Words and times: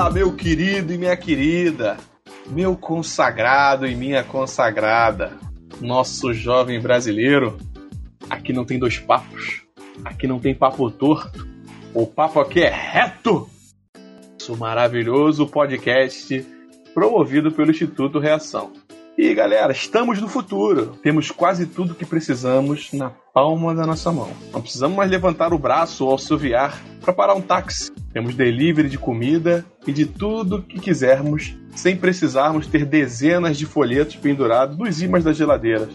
Fala, 0.00 0.14
meu 0.14 0.32
querido 0.32 0.94
e 0.94 0.96
minha 0.96 1.14
querida, 1.14 1.98
meu 2.46 2.74
consagrado 2.74 3.86
e 3.86 3.94
minha 3.94 4.24
consagrada, 4.24 5.36
nosso 5.78 6.32
jovem 6.32 6.80
brasileiro. 6.80 7.58
Aqui 8.30 8.50
não 8.50 8.64
tem 8.64 8.78
dois 8.78 8.98
papos, 8.98 9.60
aqui 10.02 10.26
não 10.26 10.38
tem 10.38 10.54
papo 10.54 10.90
torto, 10.90 11.46
o 11.92 12.06
papo 12.06 12.40
aqui 12.40 12.62
é 12.62 12.70
reto. 12.70 13.46
Isso 14.40 14.56
maravilhoso 14.56 15.46
podcast 15.46 16.46
promovido 16.94 17.52
pelo 17.52 17.70
Instituto 17.70 18.18
Reação. 18.18 18.72
E 19.18 19.34
galera, 19.34 19.70
estamos 19.70 20.18
no 20.18 20.28
futuro. 20.28 20.98
Temos 21.02 21.30
quase 21.30 21.66
tudo 21.66 21.94
que 21.94 22.06
precisamos 22.06 22.90
na 22.94 23.10
palma 23.34 23.74
da 23.74 23.84
nossa 23.84 24.10
mão. 24.10 24.30
Não 24.50 24.62
precisamos 24.62 24.96
mais 24.96 25.10
levantar 25.10 25.52
o 25.52 25.58
braço 25.58 26.06
ou 26.06 26.14
assoviar 26.14 26.80
para 27.02 27.12
parar 27.12 27.34
um 27.34 27.42
táxi. 27.42 27.92
Temos 28.12 28.34
delivery 28.34 28.88
de 28.88 28.98
comida 28.98 29.64
e 29.86 29.92
de 29.92 30.04
tudo 30.04 30.62
que 30.62 30.80
quisermos, 30.80 31.56
sem 31.76 31.96
precisarmos 31.96 32.66
ter 32.66 32.84
dezenas 32.84 33.56
de 33.56 33.66
folhetos 33.66 34.16
pendurados 34.16 34.76
nos 34.76 35.00
ímãs 35.00 35.22
das 35.22 35.36
geladeiras 35.36 35.90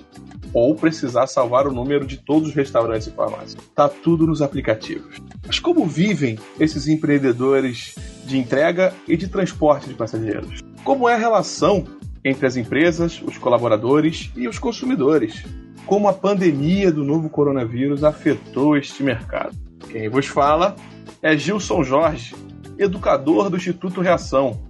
ou 0.54 0.74
precisar 0.74 1.28
salvar 1.28 1.68
o 1.68 1.74
número 1.74 2.08
de 2.08 2.16
todos 2.16 2.48
os 2.48 2.56
restaurantes 2.56 3.08
e 3.08 3.12
farmácias. 3.12 3.58
Tá 3.76 3.90
tudo 3.90 4.26
nos 4.26 4.42
aplicativos. 4.42 5.18
Mas 5.46 5.60
como 5.60 5.86
vivem 5.86 6.40
esses 6.58 6.88
empreendedores 6.88 7.94
de 8.26 8.38
entrega 8.38 8.94
e 9.06 9.18
de 9.18 9.28
transporte 9.28 9.90
de 9.90 9.94
passageiros? 9.94 10.62
Como 10.82 11.10
é 11.10 11.16
a 11.16 11.18
relação 11.18 11.84
entre 12.24 12.48
as 12.48 12.56
empresas, 12.56 13.22
os 13.22 13.38
colaboradores 13.38 14.32
e 14.34 14.48
os 14.48 14.58
consumidores? 14.58 15.44
Como 15.86 16.08
a 16.08 16.14
pandemia 16.14 16.90
do 16.90 17.04
novo 17.04 17.30
coronavírus 17.30 18.06
afetou 18.06 18.78
este 18.78 19.04
mercado? 19.04 19.54
Quem 19.92 20.08
vos 20.08 20.26
fala 20.26 20.74
é 21.22 21.38
Gilson 21.38 21.84
Jorge, 21.84 22.36
educador 22.78 23.50
do 23.50 23.58
Instituto 23.58 24.02
Reação. 24.02 24.62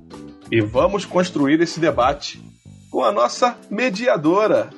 E 0.52 0.62
vamos 0.62 1.06
construir 1.06 1.60
esse 1.62 1.80
debate 1.80 2.42
com 2.92 3.04
a 3.04 3.12
nossa 3.12 3.58
mediadora, 3.70 4.70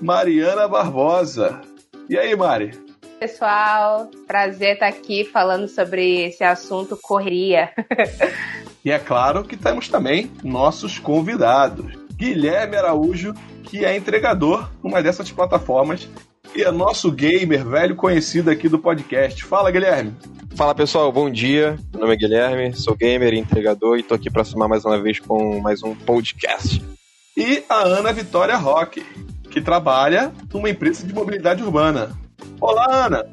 Mariana 0.00 0.68
Barbosa. 0.68 1.60
E 2.08 2.16
aí, 2.16 2.34
Mari? 2.34 2.70
Pessoal, 3.18 4.08
prazer 4.26 4.74
estar 4.74 4.86
aqui 4.86 5.24
falando 5.24 5.66
sobre 5.66 6.26
esse 6.26 6.44
assunto 6.44 6.96
correria. 6.96 7.70
e 8.84 8.90
é 8.90 8.98
claro 8.98 9.42
que 9.42 9.56
temos 9.56 9.88
também 9.88 10.30
nossos 10.44 10.98
convidados. 10.98 11.92
Guilherme 12.14 12.76
Araújo, 12.76 13.34
que 13.64 13.84
é 13.84 13.96
entregador 13.96 14.70
numa 14.82 15.02
dessas 15.02 15.30
plataformas 15.30 16.08
e 16.54 16.62
é 16.62 16.70
nosso 16.70 17.10
gamer 17.12 17.64
velho 17.64 17.96
conhecido 17.96 18.50
aqui 18.50 18.68
do 18.68 18.78
podcast. 18.78 19.44
Fala, 19.44 19.70
Guilherme. 19.70 20.14
Fala 20.58 20.74
pessoal, 20.74 21.12
bom 21.12 21.30
dia. 21.30 21.78
Meu 21.92 22.00
nome 22.00 22.14
é 22.14 22.16
Guilherme, 22.16 22.74
sou 22.74 22.96
gamer 22.96 23.32
e 23.32 23.38
entregador 23.38 23.96
e 23.96 24.02
tô 24.02 24.12
aqui 24.12 24.28
para 24.28 24.42
somar 24.42 24.68
mais 24.68 24.84
uma 24.84 25.00
vez 25.00 25.20
com 25.20 25.60
mais 25.60 25.84
um 25.84 25.94
podcast. 25.94 26.84
E 27.36 27.62
a 27.68 27.82
Ana 27.82 28.12
Vitória 28.12 28.56
Roque, 28.56 29.06
que 29.52 29.60
trabalha 29.60 30.32
numa 30.52 30.68
empresa 30.68 31.06
de 31.06 31.14
mobilidade 31.14 31.62
urbana. 31.62 32.10
Olá, 32.60 33.06
Ana! 33.06 33.24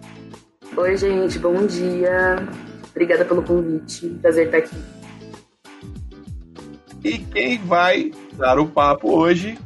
Oi, 0.77 0.97
gente, 0.97 1.39
bom 1.39 1.65
dia. 1.65 2.47
Obrigada 2.91 3.25
pelo 3.25 3.41
convite. 3.41 4.07
Prazer 4.21 4.45
estar 4.45 4.59
aqui. 4.59 4.77
E 7.03 7.17
quem 7.17 7.57
vai 7.57 8.11
dar 8.33 8.59
o 8.59 8.67
papo 8.67 9.09
hoje 9.09 9.57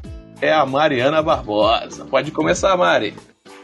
é 0.41 0.53
a 0.53 0.65
Mariana 0.65 1.21
Barbosa. 1.21 2.05
Pode 2.05 2.31
começar, 2.31 2.77
Mari. 2.77 3.13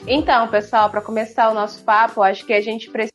Então, 0.05 0.49
pessoal, 0.49 0.89
para 0.89 0.99
começar 0.99 1.49
o 1.49 1.53
nosso 1.53 1.81
papo, 1.81 2.21
acho 2.21 2.45
que 2.45 2.51
a 2.51 2.59
gente 2.59 2.89
precisa 2.91 3.14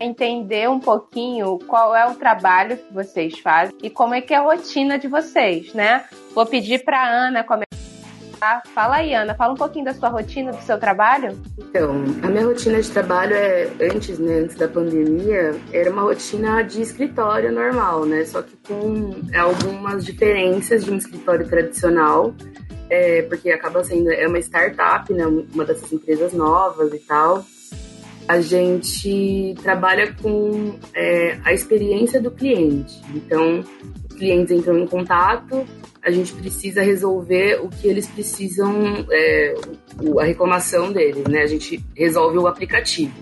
entender 0.00 0.68
um 0.68 0.80
pouquinho 0.80 1.58
qual 1.66 1.94
é 1.94 2.06
o 2.06 2.14
trabalho 2.14 2.78
que 2.78 2.92
vocês 2.92 3.38
fazem 3.38 3.76
e 3.82 3.90
como 3.90 4.14
é 4.14 4.20
que 4.20 4.32
é 4.32 4.38
a 4.38 4.42
rotina 4.42 4.98
de 4.98 5.06
vocês, 5.06 5.74
né? 5.74 6.04
Vou 6.34 6.46
pedir 6.46 6.82
para 6.82 7.06
Ana 7.06 7.44
começar 7.44 7.70
Fala 8.74 8.96
aí, 8.96 9.12
Ana, 9.12 9.34
fala 9.34 9.52
um 9.52 9.56
pouquinho 9.56 9.84
da 9.84 9.92
sua 9.92 10.08
rotina, 10.08 10.50
do 10.50 10.62
seu 10.62 10.78
trabalho. 10.78 11.38
Então, 11.58 12.02
a 12.22 12.26
minha 12.26 12.46
rotina 12.46 12.80
de 12.80 12.90
trabalho 12.90 13.34
é, 13.34 13.70
antes, 13.92 14.18
né, 14.18 14.38
antes 14.38 14.56
da 14.56 14.66
pandemia, 14.66 15.54
era 15.70 15.90
uma 15.90 16.02
rotina 16.02 16.62
de 16.62 16.80
escritório 16.80 17.52
normal, 17.52 18.06
né? 18.06 18.24
Só 18.24 18.40
que 18.40 18.56
com 18.66 19.14
algumas 19.36 20.06
diferenças 20.06 20.86
de 20.86 20.90
um 20.90 20.96
escritório 20.96 21.46
tradicional, 21.46 22.34
é, 22.88 23.20
porque 23.22 23.50
acaba 23.50 23.84
sendo, 23.84 24.10
é 24.10 24.26
uma 24.26 24.38
startup, 24.38 25.12
né? 25.12 25.26
Uma 25.26 25.66
dessas 25.66 25.92
empresas 25.92 26.32
novas 26.32 26.94
e 26.94 26.98
tal. 26.98 27.44
A 28.30 28.40
gente 28.40 29.56
trabalha 29.60 30.14
com 30.22 30.78
é, 30.94 31.36
a 31.44 31.52
experiência 31.52 32.22
do 32.22 32.30
cliente. 32.30 33.02
Então, 33.12 33.64
os 34.08 34.16
clientes 34.16 34.56
entram 34.56 34.78
em 34.78 34.86
contato, 34.86 35.66
a 36.00 36.12
gente 36.12 36.32
precisa 36.34 36.80
resolver 36.80 37.60
o 37.60 37.68
que 37.68 37.88
eles 37.88 38.06
precisam, 38.06 39.04
é, 39.10 39.54
a 40.20 40.22
reclamação 40.22 40.92
deles, 40.92 41.24
né? 41.24 41.42
A 41.42 41.46
gente 41.48 41.84
resolve 41.96 42.38
o 42.38 42.46
aplicativo. 42.46 43.12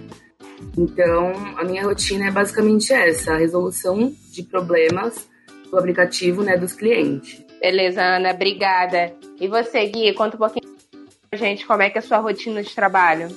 Então, 0.77 1.33
a 1.57 1.65
minha 1.65 1.85
rotina 1.85 2.27
é 2.27 2.31
basicamente 2.31 2.93
essa, 2.93 3.33
a 3.33 3.39
resolução 3.39 4.13
de 4.31 4.43
problemas 4.43 5.27
do 5.71 5.79
aplicativo, 5.79 6.43
né, 6.43 6.55
dos 6.55 6.75
clientes. 6.75 7.43
Beleza, 7.63 8.03
Ana, 8.03 8.33
obrigada. 8.33 9.15
E 9.41 9.49
você, 9.49 9.87
Gui, 9.87 10.13
conta 10.13 10.37
um 10.37 10.39
pouquinho 10.39 10.77
pra 11.31 11.39
gente 11.39 11.67
como 11.67 11.81
é 11.81 11.89
que 11.89 11.97
é 11.97 12.01
a 12.01 12.05
sua 12.05 12.19
rotina 12.19 12.63
de 12.63 12.75
trabalho. 12.75 13.29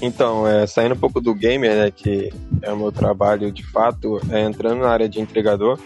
Então, 0.00 0.46
é, 0.46 0.66
saindo 0.66 0.94
um 0.94 0.98
pouco 0.98 1.20
do 1.20 1.34
gamer, 1.34 1.74
né, 1.74 1.90
que 1.90 2.32
é 2.62 2.72
o 2.72 2.76
meu 2.76 2.92
trabalho 2.92 3.50
de 3.50 3.64
fato, 3.66 4.20
é, 4.30 4.42
entrando 4.42 4.80
na 4.80 4.88
área 4.88 5.08
de 5.08 5.20
entregador, 5.20 5.78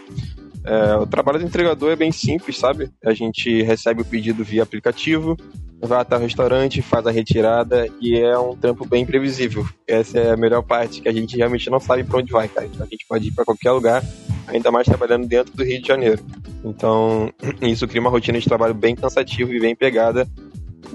é, 0.64 0.94
o 0.96 1.06
trabalho 1.06 1.38
do 1.38 1.46
entregador 1.46 1.90
é 1.90 1.96
bem 1.96 2.12
simples, 2.12 2.58
sabe? 2.58 2.90
A 3.04 3.12
gente 3.12 3.62
recebe 3.62 4.02
o 4.02 4.04
pedido 4.04 4.44
via 4.44 4.62
aplicativo, 4.62 5.36
vai 5.80 6.00
até 6.00 6.16
o 6.16 6.20
restaurante, 6.20 6.80
faz 6.80 7.06
a 7.06 7.10
retirada 7.10 7.88
e 8.00 8.16
é 8.16 8.38
um 8.38 8.56
trampo 8.56 8.86
bem 8.86 9.04
previsível. 9.04 9.66
Essa 9.86 10.18
é 10.18 10.30
a 10.30 10.36
melhor 10.36 10.62
parte, 10.62 11.00
que 11.00 11.08
a 11.08 11.12
gente 11.12 11.36
realmente 11.36 11.68
não 11.68 11.80
sabe 11.80 12.04
para 12.04 12.18
onde 12.18 12.32
vai, 12.32 12.48
cara. 12.48 12.66
Então 12.66 12.86
a 12.86 12.88
gente 12.88 13.04
pode 13.08 13.28
ir 13.28 13.32
para 13.32 13.44
qualquer 13.44 13.72
lugar, 13.72 14.04
ainda 14.46 14.70
mais 14.70 14.86
trabalhando 14.86 15.26
dentro 15.26 15.56
do 15.56 15.64
Rio 15.64 15.82
de 15.82 15.88
Janeiro. 15.88 16.22
Então 16.64 17.32
isso 17.62 17.88
cria 17.88 18.00
uma 18.00 18.10
rotina 18.10 18.38
de 18.38 18.46
trabalho 18.46 18.74
bem 18.74 18.94
cansativa 18.94 19.52
e 19.52 19.58
bem 19.58 19.74
pegada. 19.74 20.28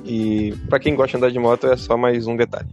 E 0.05 0.53
para 0.69 0.79
quem 0.79 0.95
gosta 0.95 1.17
de 1.17 1.17
andar 1.17 1.33
de 1.33 1.39
moto 1.39 1.67
é 1.67 1.75
só 1.75 1.97
mais 1.97 2.25
um 2.27 2.37
detalhe. 2.37 2.67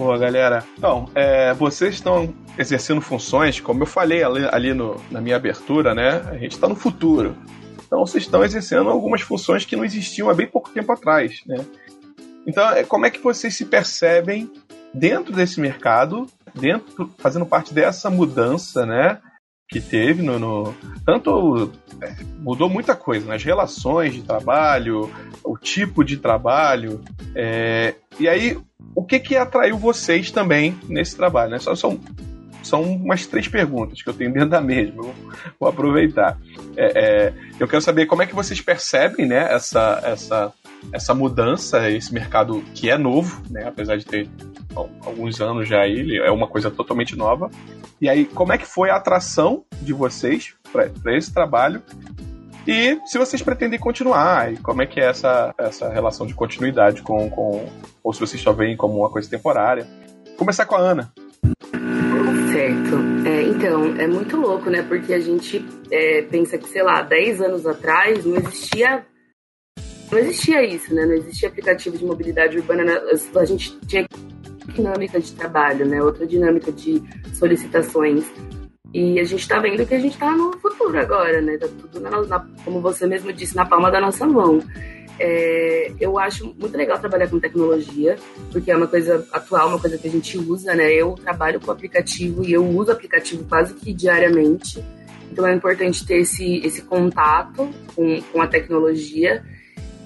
Boa, 0.00 0.16
galera. 0.16 0.64
Então, 0.78 1.10
é, 1.14 1.52
vocês 1.52 1.96
estão 1.96 2.32
exercendo 2.56 3.02
funções, 3.02 3.60
como 3.60 3.82
eu 3.82 3.86
falei 3.86 4.24
ali, 4.24 4.48
ali 4.50 4.72
no, 4.72 4.98
na 5.10 5.20
minha 5.20 5.36
abertura, 5.36 5.94
né? 5.94 6.22
A 6.30 6.38
gente 6.38 6.52
está 6.52 6.66
no 6.66 6.74
futuro. 6.74 7.36
Então, 7.86 7.98
vocês 8.06 8.24
estão 8.24 8.42
exercendo 8.42 8.88
algumas 8.88 9.20
funções 9.20 9.66
que 9.66 9.76
não 9.76 9.84
existiam 9.84 10.30
há 10.30 10.34
bem 10.34 10.46
pouco 10.46 10.70
tempo 10.70 10.90
atrás, 10.90 11.42
né? 11.46 11.58
Então, 12.46 12.66
é, 12.70 12.82
como 12.82 13.04
é 13.04 13.10
que 13.10 13.18
vocês 13.18 13.54
se 13.54 13.66
percebem 13.66 14.50
dentro 14.94 15.34
desse 15.34 15.60
mercado, 15.60 16.26
dentro, 16.54 17.12
fazendo 17.18 17.44
parte 17.44 17.74
dessa 17.74 18.08
mudança, 18.08 18.86
né? 18.86 19.18
Que 19.70 19.80
teve 19.80 20.22
no. 20.22 20.38
no 20.38 20.74
tanto 21.04 21.70
é, 22.02 22.16
mudou 22.38 22.68
muita 22.68 22.96
coisa, 22.96 23.26
nas 23.26 23.42
né? 23.42 23.50
relações 23.50 24.14
de 24.14 24.22
trabalho, 24.22 25.10
o 25.44 25.56
tipo 25.56 26.02
de 26.04 26.16
trabalho. 26.16 27.00
É, 27.34 27.94
e 28.18 28.28
aí, 28.28 28.58
o 28.94 29.04
que 29.04 29.20
que 29.20 29.36
atraiu 29.36 29.78
vocês 29.78 30.30
também 30.30 30.76
nesse 30.88 31.16
trabalho? 31.16 31.52
Né? 31.52 31.58
Só, 31.58 31.74
são, 31.76 32.00
são 32.70 32.82
umas 32.82 33.26
três 33.26 33.48
perguntas 33.48 34.00
que 34.00 34.08
eu 34.08 34.14
tenho 34.14 34.32
dentro 34.32 34.50
da 34.50 34.60
mesma. 34.60 35.02
Vou, 35.58 35.68
aproveitar. 35.68 36.38
É, 36.76 36.86
é, 36.86 37.32
eu 37.58 37.66
quero 37.66 37.82
saber 37.82 38.06
como 38.06 38.22
é 38.22 38.26
que 38.26 38.34
vocês 38.34 38.60
percebem 38.60 39.26
né, 39.26 39.52
essa, 39.52 40.00
essa, 40.04 40.52
essa 40.92 41.12
mudança, 41.12 41.90
esse 41.90 42.14
mercado 42.14 42.62
que 42.74 42.88
é 42.88 42.96
novo, 42.96 43.42
né, 43.50 43.66
apesar 43.66 43.96
de 43.96 44.06
ter 44.06 44.28
alguns 44.74 45.40
anos 45.40 45.68
já 45.68 45.86
ele 45.86 46.16
é 46.16 46.30
uma 46.30 46.46
coisa 46.46 46.70
totalmente 46.70 47.16
nova. 47.16 47.50
E 48.00 48.08
aí, 48.08 48.24
como 48.24 48.52
é 48.52 48.58
que 48.58 48.66
foi 48.66 48.88
a 48.88 48.96
atração 48.96 49.64
de 49.82 49.92
vocês 49.92 50.54
para 50.72 51.16
esse 51.16 51.34
trabalho 51.34 51.82
e 52.66 53.00
se 53.04 53.18
vocês 53.18 53.42
pretendem 53.42 53.78
continuar, 53.78 54.52
e 54.52 54.56
como 54.58 54.80
é 54.80 54.86
que 54.86 55.00
é 55.00 55.06
essa, 55.06 55.52
essa 55.58 55.88
relação 55.88 56.26
de 56.26 56.34
continuidade 56.34 57.02
com, 57.02 57.28
com. 57.28 57.66
Ou 58.02 58.12
se 58.12 58.20
vocês 58.20 58.40
só 58.40 58.52
veem 58.52 58.76
como 58.76 58.98
uma 58.98 59.10
coisa 59.10 59.28
temporária. 59.28 59.86
Vou 60.26 60.36
começar 60.36 60.66
com 60.66 60.76
a 60.76 60.78
Ana. 60.78 61.12
Certo. 62.60 63.26
É, 63.26 63.42
então, 63.44 63.96
é 63.96 64.06
muito 64.06 64.36
louco, 64.36 64.68
né? 64.68 64.82
Porque 64.82 65.14
a 65.14 65.20
gente 65.20 65.64
é, 65.90 66.20
pensa 66.20 66.58
que, 66.58 66.68
sei 66.68 66.82
lá, 66.82 67.00
10 67.00 67.40
anos 67.40 67.66
atrás 67.66 68.22
não 68.26 68.36
existia. 68.36 69.06
Não 70.12 70.18
existia 70.18 70.62
isso, 70.62 70.94
né? 70.94 71.06
Não 71.06 71.14
existia 71.14 71.48
aplicativo 71.48 71.96
de 71.96 72.04
mobilidade 72.04 72.58
urbana. 72.58 72.84
Né? 72.84 73.00
A 73.34 73.44
gente 73.46 73.78
tinha 73.86 74.06
dinâmica 74.74 75.18
de 75.18 75.32
trabalho, 75.32 75.86
né? 75.86 76.02
Outra 76.02 76.26
dinâmica 76.26 76.70
de 76.70 77.02
solicitações. 77.32 78.30
E 78.92 79.18
a 79.18 79.24
gente 79.24 79.40
está 79.40 79.58
vendo 79.58 79.86
que 79.86 79.94
a 79.94 80.00
gente 80.00 80.12
está 80.12 80.30
no 80.36 80.52
futuro 80.58 81.00
agora, 81.00 81.40
né? 81.40 81.56
Tá 81.56 81.66
tudo, 81.66 81.98
na, 81.98 82.10
na, 82.10 82.46
como 82.62 82.82
você 82.82 83.06
mesmo 83.06 83.32
disse, 83.32 83.56
na 83.56 83.64
palma 83.64 83.90
da 83.90 84.00
nossa 84.02 84.26
mão. 84.26 84.60
É, 85.18 85.92
eu 86.00 86.18
acho 86.18 86.54
muito 86.58 86.76
legal 86.76 86.98
trabalhar 86.98 87.28
com 87.28 87.38
tecnologia, 87.38 88.16
porque 88.50 88.70
é 88.70 88.76
uma 88.76 88.86
coisa 88.86 89.26
atual, 89.32 89.68
uma 89.68 89.78
coisa 89.78 89.98
que 89.98 90.08
a 90.08 90.10
gente 90.10 90.38
usa, 90.38 90.74
né? 90.74 90.92
Eu 90.92 91.14
trabalho 91.14 91.60
com 91.60 91.70
aplicativo 91.70 92.44
e 92.44 92.52
eu 92.52 92.66
uso 92.66 92.92
aplicativo 92.92 93.44
quase 93.44 93.74
que 93.74 93.92
diariamente. 93.92 94.82
Então 95.30 95.46
é 95.46 95.54
importante 95.54 96.06
ter 96.06 96.18
esse, 96.18 96.58
esse 96.64 96.82
contato 96.82 97.68
com, 97.94 98.20
com 98.32 98.40
a 98.40 98.46
tecnologia. 98.46 99.44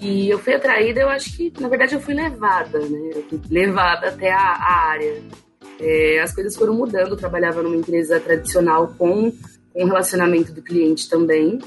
E 0.00 0.28
eu 0.28 0.38
fui 0.38 0.52
atraída, 0.52 1.00
eu 1.00 1.08
acho 1.08 1.34
que, 1.36 1.52
na 1.60 1.68
verdade, 1.68 1.94
eu 1.94 2.00
fui 2.00 2.12
levada, 2.12 2.78
né? 2.78 3.10
Eu 3.14 3.22
fui 3.22 3.40
levada 3.48 4.08
até 4.08 4.30
a, 4.30 4.38
a 4.38 4.88
área. 4.88 5.22
É, 5.80 6.20
as 6.20 6.34
coisas 6.34 6.54
foram 6.54 6.74
mudando, 6.74 7.10
eu 7.10 7.16
trabalhava 7.16 7.62
numa 7.62 7.76
empresa 7.76 8.20
tradicional 8.20 8.94
com, 8.98 9.32
com 9.72 9.84
relacionamento 9.84 10.52
do 10.52 10.62
cliente 10.62 11.08
também. 11.08 11.58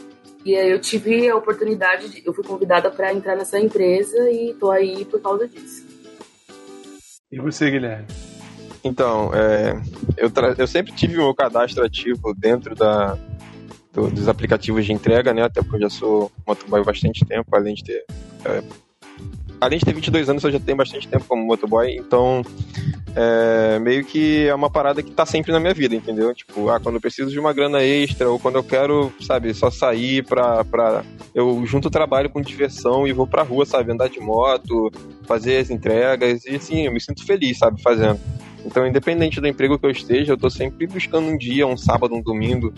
E 0.48 0.56
aí 0.56 0.72
eu 0.72 0.80
tive 0.80 1.28
a 1.28 1.36
oportunidade, 1.36 2.08
de, 2.08 2.26
eu 2.26 2.34
fui 2.34 2.42
convidada 2.42 2.90
para 2.90 3.14
entrar 3.14 3.36
nessa 3.36 3.60
empresa 3.60 4.32
e 4.32 4.54
tô 4.54 4.72
aí 4.72 5.04
por 5.04 5.22
causa 5.22 5.46
disso. 5.46 5.86
E 7.30 7.38
você, 7.38 7.70
Guilherme? 7.70 8.06
Então, 8.82 9.30
é, 9.36 9.74
eu, 10.16 10.32
eu 10.58 10.66
sempre 10.66 10.94
tive 10.94 11.16
o 11.16 11.24
meu 11.24 11.36
cadastro 11.36 11.84
ativo 11.84 12.34
dentro 12.34 12.74
da, 12.76 13.18
do, 13.92 14.10
dos 14.10 14.30
aplicativos 14.30 14.86
de 14.86 14.94
entrega, 14.94 15.34
né? 15.34 15.42
Até 15.42 15.62
porque 15.62 15.76
eu 15.76 15.82
já 15.82 15.90
sou 15.90 16.32
motoboy 16.48 16.80
há 16.80 16.86
bastante 16.86 17.26
tempo, 17.26 17.54
além 17.54 17.76
de 17.76 17.84
ter. 17.84 18.06
É, 18.46 18.64
além 19.60 19.80
de 19.80 19.84
ter 19.84 19.94
22 19.94 20.30
anos, 20.30 20.46
eu 20.46 20.52
já 20.54 20.62
tenho 20.62 20.78
bastante 20.78 21.10
tempo 21.10 21.26
como 21.28 21.46
motoboy, 21.46 21.94
então 21.94 22.42
é, 23.20 23.80
meio 23.80 24.06
que 24.06 24.46
é 24.46 24.54
uma 24.54 24.70
parada 24.70 25.02
que 25.02 25.10
tá 25.10 25.26
sempre 25.26 25.52
na 25.52 25.60
minha 25.60 25.74
vida, 25.74 25.96
entendeu? 25.96 26.36
Tipo, 26.36 26.70
ah, 26.70 26.80
quando 26.80 26.96
eu 26.96 27.02
preciso 27.02 27.32
de 27.32 27.40
uma 27.40 27.52
grana 27.52 27.82
extra, 27.82 28.30
ou 28.30 28.38
quando 28.38 28.58
eu 28.58 28.64
quero, 28.64 29.12
sabe, 29.20 29.56
só 29.56 29.72
sair 29.72 30.24
pra. 30.24 30.64
pra 30.64 31.04
eu 31.34 31.66
junto 31.66 31.90
trabalho 31.90 32.30
com 32.30 32.40
diversão 32.42 33.08
e 33.08 33.12
vou 33.12 33.26
pra 33.26 33.42
rua, 33.42 33.66
sabe, 33.66 33.92
andar 33.92 34.08
de 34.08 34.20
moto, 34.20 34.92
fazer 35.26 35.58
as 35.58 35.72
entregas, 35.72 36.46
e 36.46 36.56
assim, 36.56 36.86
eu 36.86 36.94
me 36.94 37.02
sinto 37.02 37.26
feliz, 37.26 37.58
sabe, 37.58 37.82
fazendo. 37.82 38.20
Então, 38.64 38.86
independente 38.86 39.42
do 39.42 39.48
emprego 39.48 39.80
que 39.80 39.86
eu 39.88 39.92
esteja, 39.92 40.34
eu 40.34 40.38
tô 40.38 40.50
sempre 40.50 40.86
buscando 40.86 41.28
um 41.28 41.38
dia, 41.38 41.66
um 41.66 41.78
sábado, 41.78 42.14
um 42.14 42.22
domingo, 42.22 42.72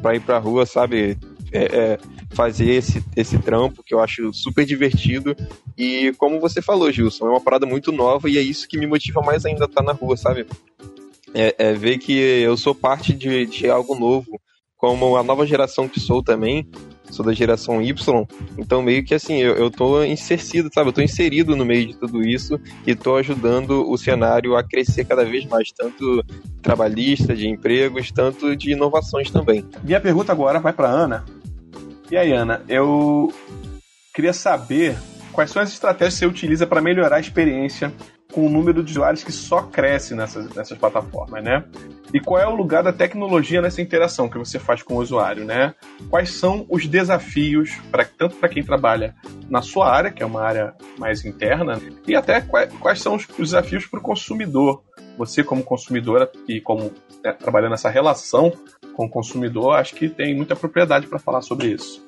pra 0.00 0.14
ir 0.14 0.20
pra 0.20 0.38
rua, 0.38 0.64
sabe, 0.64 1.18
é, 1.52 1.64
é, 1.64 1.98
fazer 2.30 2.70
esse, 2.70 3.04
esse 3.16 3.38
trampo 3.38 3.82
que 3.82 3.94
eu 3.94 4.00
acho 4.00 4.32
super 4.32 4.64
divertido. 4.64 5.36
E 5.76 6.12
como 6.18 6.40
você 6.40 6.62
falou, 6.62 6.90
Gilson, 6.90 7.26
é 7.26 7.30
uma 7.30 7.40
parada 7.40 7.66
muito 7.66 7.92
nova 7.92 8.28
e 8.28 8.38
é 8.38 8.42
isso 8.42 8.68
que 8.68 8.78
me 8.78 8.86
motiva 8.86 9.20
mais 9.20 9.44
ainda 9.44 9.64
a 9.64 9.68
estar 9.68 9.82
na 9.82 9.92
rua, 9.92 10.16
sabe? 10.16 10.46
É, 11.34 11.54
é 11.58 11.72
ver 11.72 11.98
que 11.98 12.12
eu 12.12 12.56
sou 12.56 12.74
parte 12.74 13.12
de, 13.12 13.46
de 13.46 13.68
algo 13.70 13.94
novo, 13.94 14.40
como 14.76 15.16
a 15.16 15.22
nova 15.22 15.46
geração 15.46 15.88
que 15.88 16.00
sou 16.00 16.22
também, 16.22 16.68
sou 17.08 17.24
da 17.24 17.32
geração 17.32 17.80
Y, 17.80 18.26
então 18.58 18.82
meio 18.82 19.04
que 19.04 19.14
assim, 19.14 19.36
eu, 19.36 19.54
eu 19.54 19.70
tô 19.70 20.02
inserido, 20.02 20.70
sabe? 20.72 20.88
Eu 20.88 20.92
tô 20.92 21.02
inserido 21.02 21.54
no 21.54 21.64
meio 21.64 21.86
de 21.86 21.96
tudo 21.96 22.22
isso 22.26 22.58
e 22.86 22.94
tô 22.94 23.16
ajudando 23.16 23.88
o 23.88 23.96
cenário 23.96 24.56
a 24.56 24.62
crescer 24.62 25.04
cada 25.04 25.24
vez 25.24 25.44
mais, 25.46 25.70
tanto 25.70 26.24
trabalhista, 26.60 27.34
de 27.34 27.46
empregos, 27.46 28.10
tanto 28.10 28.56
de 28.56 28.72
inovações 28.72 29.30
também. 29.30 29.64
Minha 29.84 30.00
pergunta 30.00 30.32
agora 30.32 30.58
vai 30.58 30.72
para 30.72 30.88
Ana. 30.88 31.24
E 32.12 32.16
aí, 32.18 32.30
Ana, 32.30 32.60
eu 32.68 33.32
queria 34.14 34.34
saber 34.34 34.98
quais 35.32 35.50
são 35.50 35.62
as 35.62 35.72
estratégias 35.72 36.12
que 36.12 36.18
você 36.18 36.26
utiliza 36.26 36.66
para 36.66 36.82
melhorar 36.82 37.16
a 37.16 37.20
experiência 37.20 37.90
com 38.30 38.46
o 38.46 38.50
número 38.50 38.84
de 38.84 38.92
usuários 38.92 39.24
que 39.24 39.32
só 39.32 39.62
cresce 39.62 40.14
nessas, 40.14 40.54
nessas 40.54 40.76
plataformas, 40.76 41.42
né? 41.42 41.64
E 42.12 42.20
qual 42.20 42.38
é 42.38 42.46
o 42.46 42.54
lugar 42.54 42.82
da 42.82 42.92
tecnologia 42.92 43.62
nessa 43.62 43.80
interação 43.80 44.28
que 44.28 44.36
você 44.36 44.58
faz 44.58 44.82
com 44.82 44.96
o 44.96 45.00
usuário, 45.00 45.46
né? 45.46 45.74
Quais 46.10 46.32
são 46.32 46.66
os 46.68 46.86
desafios, 46.86 47.76
para 47.90 48.04
tanto 48.04 48.36
para 48.36 48.50
quem 48.50 48.62
trabalha 48.62 49.14
na 49.48 49.62
sua 49.62 49.90
área, 49.90 50.10
que 50.10 50.22
é 50.22 50.26
uma 50.26 50.42
área 50.42 50.74
mais 50.98 51.24
interna, 51.24 51.80
e 52.06 52.14
até 52.14 52.42
quais, 52.42 52.70
quais 52.74 53.00
são 53.00 53.14
os 53.14 53.26
desafios 53.38 53.86
para 53.86 54.00
o 54.00 54.02
consumidor? 54.02 54.82
Você, 55.16 55.42
como 55.42 55.64
consumidora 55.64 56.30
e 56.46 56.60
como 56.60 56.92
né, 57.24 57.32
trabalhando 57.32 57.70
nessa 57.70 57.88
relação 57.88 58.52
com 58.94 59.06
o 59.06 59.08
consumidor, 59.08 59.74
acho 59.74 59.94
que 59.94 60.08
tem 60.08 60.34
muita 60.34 60.54
propriedade 60.54 61.06
para 61.06 61.18
falar 61.18 61.42
sobre 61.42 61.68
isso. 61.68 62.04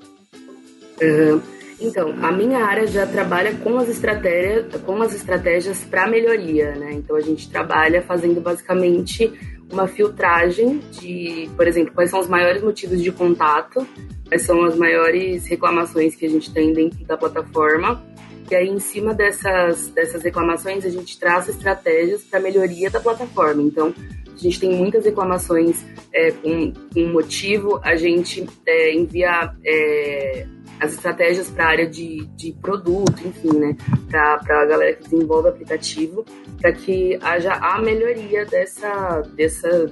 Uhum. 1.01 1.41
Então, 1.81 2.15
a 2.23 2.31
minha 2.31 2.65
área 2.65 2.87
já 2.87 3.07
trabalha 3.07 3.55
com 3.57 3.77
as 3.79 3.89
estratégias, 3.89 4.81
com 4.83 5.03
as 5.03 5.15
estratégias 5.15 5.85
para 5.85 6.07
melhoria, 6.07 6.73
né? 6.77 6.93
Então 6.93 7.17
a 7.17 7.21
gente 7.21 7.51
trabalha 7.51 8.01
fazendo 8.03 8.41
basicamente 8.41 9.33
uma 9.71 9.89
filtragem 9.89 10.81
de, 10.93 11.51
por 11.57 11.67
exemplo, 11.67 11.93
quais 11.93 12.11
são 12.11 12.21
os 12.21 12.29
maiores 12.29 12.63
motivos 12.63 13.03
de 13.03 13.11
contato, 13.11 13.87
quais 14.29 14.43
são 14.43 14.65
as 14.65 14.77
maiores 14.77 15.47
reclamações 15.47 16.15
que 16.15 16.25
a 16.25 16.29
gente 16.29 16.53
tem 16.53 16.73
dentro 16.73 17.05
da 17.05 17.17
plataforma. 17.17 18.03
E 18.51 18.55
aí, 18.55 18.69
em 18.69 18.79
cima 18.79 19.15
dessas, 19.15 19.89
dessas 19.89 20.23
reclamações, 20.23 20.85
a 20.85 20.91
gente 20.91 21.19
traça 21.19 21.51
estratégias 21.51 22.23
para 22.23 22.39
melhoria 22.39 22.91
da 22.91 23.01
plataforma. 23.01 23.63
Então, 23.63 23.93
a 24.35 24.39
gente 24.39 24.61
tem 24.61 24.75
muitas 24.75 25.05
reclamações 25.05 25.85
é, 26.13 26.31
com, 26.33 26.73
com 26.93 27.07
motivo, 27.13 27.81
a 27.83 27.95
gente 27.95 28.47
é, 28.67 28.95
envia 28.95 29.53
é, 29.65 30.47
as 30.81 30.93
estratégias 30.93 31.49
para 31.51 31.65
a 31.65 31.69
área 31.69 31.87
de, 31.87 32.27
de 32.37 32.53
produto, 32.53 33.15
enfim, 33.25 33.59
né, 33.59 33.77
para 34.11 34.35
a 34.35 34.67
galera 34.67 34.95
que 34.95 35.05
desenvolve 35.05 35.49
aplicativo, 35.49 36.25
para 36.61 36.73
que 36.73 37.19
haja 37.23 37.53
a 37.53 37.81
melhoria 37.81 38.45
dessa, 38.45 39.23
dessa, 39.35 39.91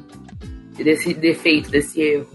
desse 0.76 1.14
defeito, 1.14 1.70
desse 1.70 2.00
erro. 2.00 2.28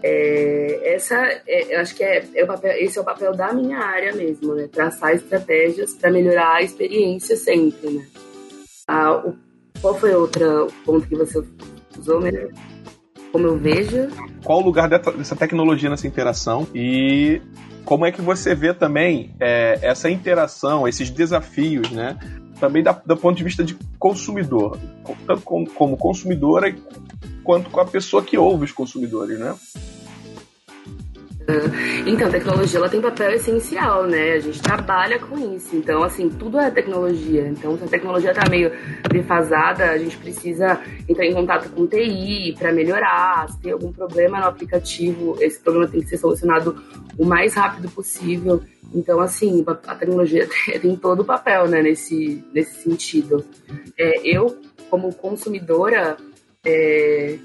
É, 0.00 0.94
essa, 0.94 1.16
é, 1.46 1.74
eu 1.74 1.80
acho 1.80 1.96
que 1.96 2.04
é, 2.04 2.24
é, 2.34 2.44
o 2.44 2.46
papel, 2.46 2.72
esse 2.78 2.96
é 2.96 3.00
o 3.00 3.04
papel 3.04 3.34
da 3.34 3.52
minha 3.52 3.78
área 3.78 4.14
mesmo, 4.14 4.54
né, 4.54 4.68
traçar 4.70 5.12
estratégias 5.12 5.94
para 5.94 6.12
melhorar 6.12 6.56
a 6.56 6.62
experiência 6.62 7.36
sempre, 7.36 7.90
né. 7.90 8.06
Ah, 8.86 9.16
o 9.16 9.36
qual 9.80 9.94
foi 9.98 10.14
outro 10.14 10.68
ponto 10.84 11.06
que 11.06 11.16
você 11.16 11.42
usou 11.98 12.20
mesmo? 12.20 12.50
Como 13.32 13.46
eu 13.46 13.58
vejo. 13.58 14.08
Qual 14.42 14.60
o 14.60 14.64
lugar 14.64 14.88
dessa 14.88 15.36
tecnologia 15.36 15.90
nessa 15.90 16.06
interação 16.06 16.66
e 16.74 17.40
como 17.84 18.06
é 18.06 18.12
que 18.12 18.20
você 18.20 18.54
vê 18.54 18.72
também 18.72 19.34
é, 19.40 19.78
essa 19.82 20.10
interação, 20.10 20.88
esses 20.88 21.10
desafios, 21.10 21.90
né? 21.90 22.18
Também 22.58 22.82
da, 22.82 22.92
do 22.92 23.16
ponto 23.16 23.36
de 23.36 23.44
vista 23.44 23.62
de 23.62 23.76
consumidor, 23.98 24.78
tanto 25.26 25.42
como, 25.42 25.70
como 25.70 25.96
consumidora 25.96 26.74
quanto 27.44 27.70
com 27.70 27.80
a 27.80 27.84
pessoa 27.84 28.22
que 28.22 28.36
ouve 28.36 28.64
os 28.64 28.72
consumidores, 28.72 29.38
né? 29.38 29.54
Então, 32.06 32.28
a 32.28 32.30
tecnologia 32.30 32.78
ela 32.78 32.90
tem 32.90 33.00
papel 33.00 33.32
essencial, 33.32 34.06
né? 34.06 34.34
A 34.34 34.38
gente 34.38 34.60
trabalha 34.60 35.18
com 35.18 35.56
isso. 35.56 35.74
Então, 35.74 36.02
assim, 36.02 36.28
tudo 36.28 36.58
é 36.58 36.70
tecnologia. 36.70 37.48
Então, 37.48 37.76
se 37.78 37.84
a 37.84 37.88
tecnologia 37.88 38.34
tá 38.34 38.48
meio 38.50 38.70
defasada, 39.10 39.90
a 39.90 39.96
gente 39.96 40.16
precisa 40.18 40.78
entrar 41.08 41.24
em 41.24 41.32
contato 41.32 41.70
com 41.70 41.86
TI 41.86 42.54
para 42.58 42.70
melhorar. 42.70 43.48
Se 43.48 43.60
tem 43.60 43.72
algum 43.72 43.90
problema 43.90 44.38
no 44.40 44.46
aplicativo, 44.46 45.36
esse 45.40 45.58
problema 45.58 45.88
tem 45.88 46.02
que 46.02 46.08
ser 46.08 46.18
solucionado 46.18 46.82
o 47.16 47.24
mais 47.24 47.54
rápido 47.54 47.88
possível. 47.90 48.62
Então, 48.94 49.18
assim, 49.18 49.64
a 49.66 49.94
tecnologia 49.94 50.46
tem 50.80 50.96
todo 50.96 51.20
o 51.20 51.24
papel, 51.24 51.66
né, 51.66 51.80
nesse, 51.80 52.44
nesse 52.52 52.82
sentido. 52.82 53.42
É, 53.96 54.20
eu, 54.22 54.58
como 54.90 55.14
consumidora, 55.14 56.18
é, 56.64 57.38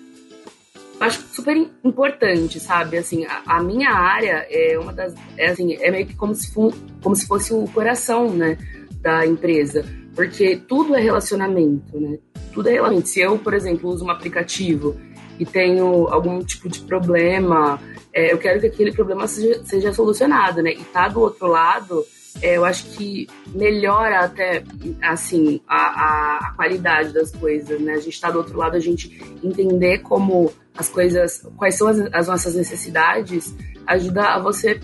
acho 1.04 1.22
super 1.34 1.56
importante, 1.84 2.60
sabe? 2.60 2.98
Assim, 2.98 3.26
a, 3.26 3.42
a, 3.46 3.64
minha 3.64 3.92
área 3.92 4.46
é 4.50 4.78
uma 4.78 4.94
das. 4.94 5.14
É, 5.38 5.50
assim, 5.50 5.76
é 5.76 5.92
meio 5.92 6.06
que 6.06 6.16
como 6.16 6.34
se, 6.34 6.52
como 6.54 7.16
se 7.16 7.28
fosse 7.28 7.54
o 7.54 7.68
coração, 7.68 8.30
né? 8.30 8.58
Da 9.02 9.26
empresa. 9.26 9.86
Porque 10.16 10.58
tudo 10.58 10.96
é 10.96 11.02
relacionamento, 11.02 12.00
né? 12.00 12.18
Tudo 12.54 12.70
é 12.70 12.74
relacionamento. 12.74 13.10
Se 13.10 13.20
eu, 13.20 13.38
por 13.38 13.54
exemplo, 13.54 13.90
uso 13.90 14.06
um 14.06 14.12
aplicativo 14.12 14.96
e 15.40 15.46
tenho 15.46 16.08
algum 16.08 16.40
tipo 16.44 16.70
de 16.70 16.80
problema, 16.82 17.80
é, 18.14 18.32
eu 18.32 18.38
quero 18.38 18.60
que 18.60 18.68
aquele 18.68 18.92
problema 18.92 19.28
seja, 19.28 19.64
seja 19.66 19.94
solucionado, 19.94 20.62
né? 20.62 20.72
E 20.72 20.84
tá 20.86 21.08
do 21.08 21.22
outro 21.22 21.48
lado 21.48 22.06
é, 22.42 22.58
eu 22.58 22.66
acho 22.66 22.86
que 22.92 23.28
melhora 23.54 24.22
até 24.22 24.64
assim 25.02 25.62
a, 25.68 26.38
a, 26.48 26.54
qualidade 26.56 27.14
das 27.14 27.32
coisas, 27.32 27.80
né? 27.80 27.94
A 27.94 28.00
gente 28.00 28.14
está 28.14 28.32
do 28.32 28.40
outro 28.40 28.58
lado, 28.58 28.76
a 28.76 28.80
gente 28.80 29.22
entender 29.44 30.00
como 30.00 30.52
as 30.78 30.90
coisas, 30.90 31.46
quais 31.58 31.76
são 31.76 31.88
as, 31.88 32.00
as, 32.14 32.28
nossas 32.28 32.56
necessidades, 32.56 33.54
ajuda 33.86 34.24
a 34.24 34.40
você 34.40 34.80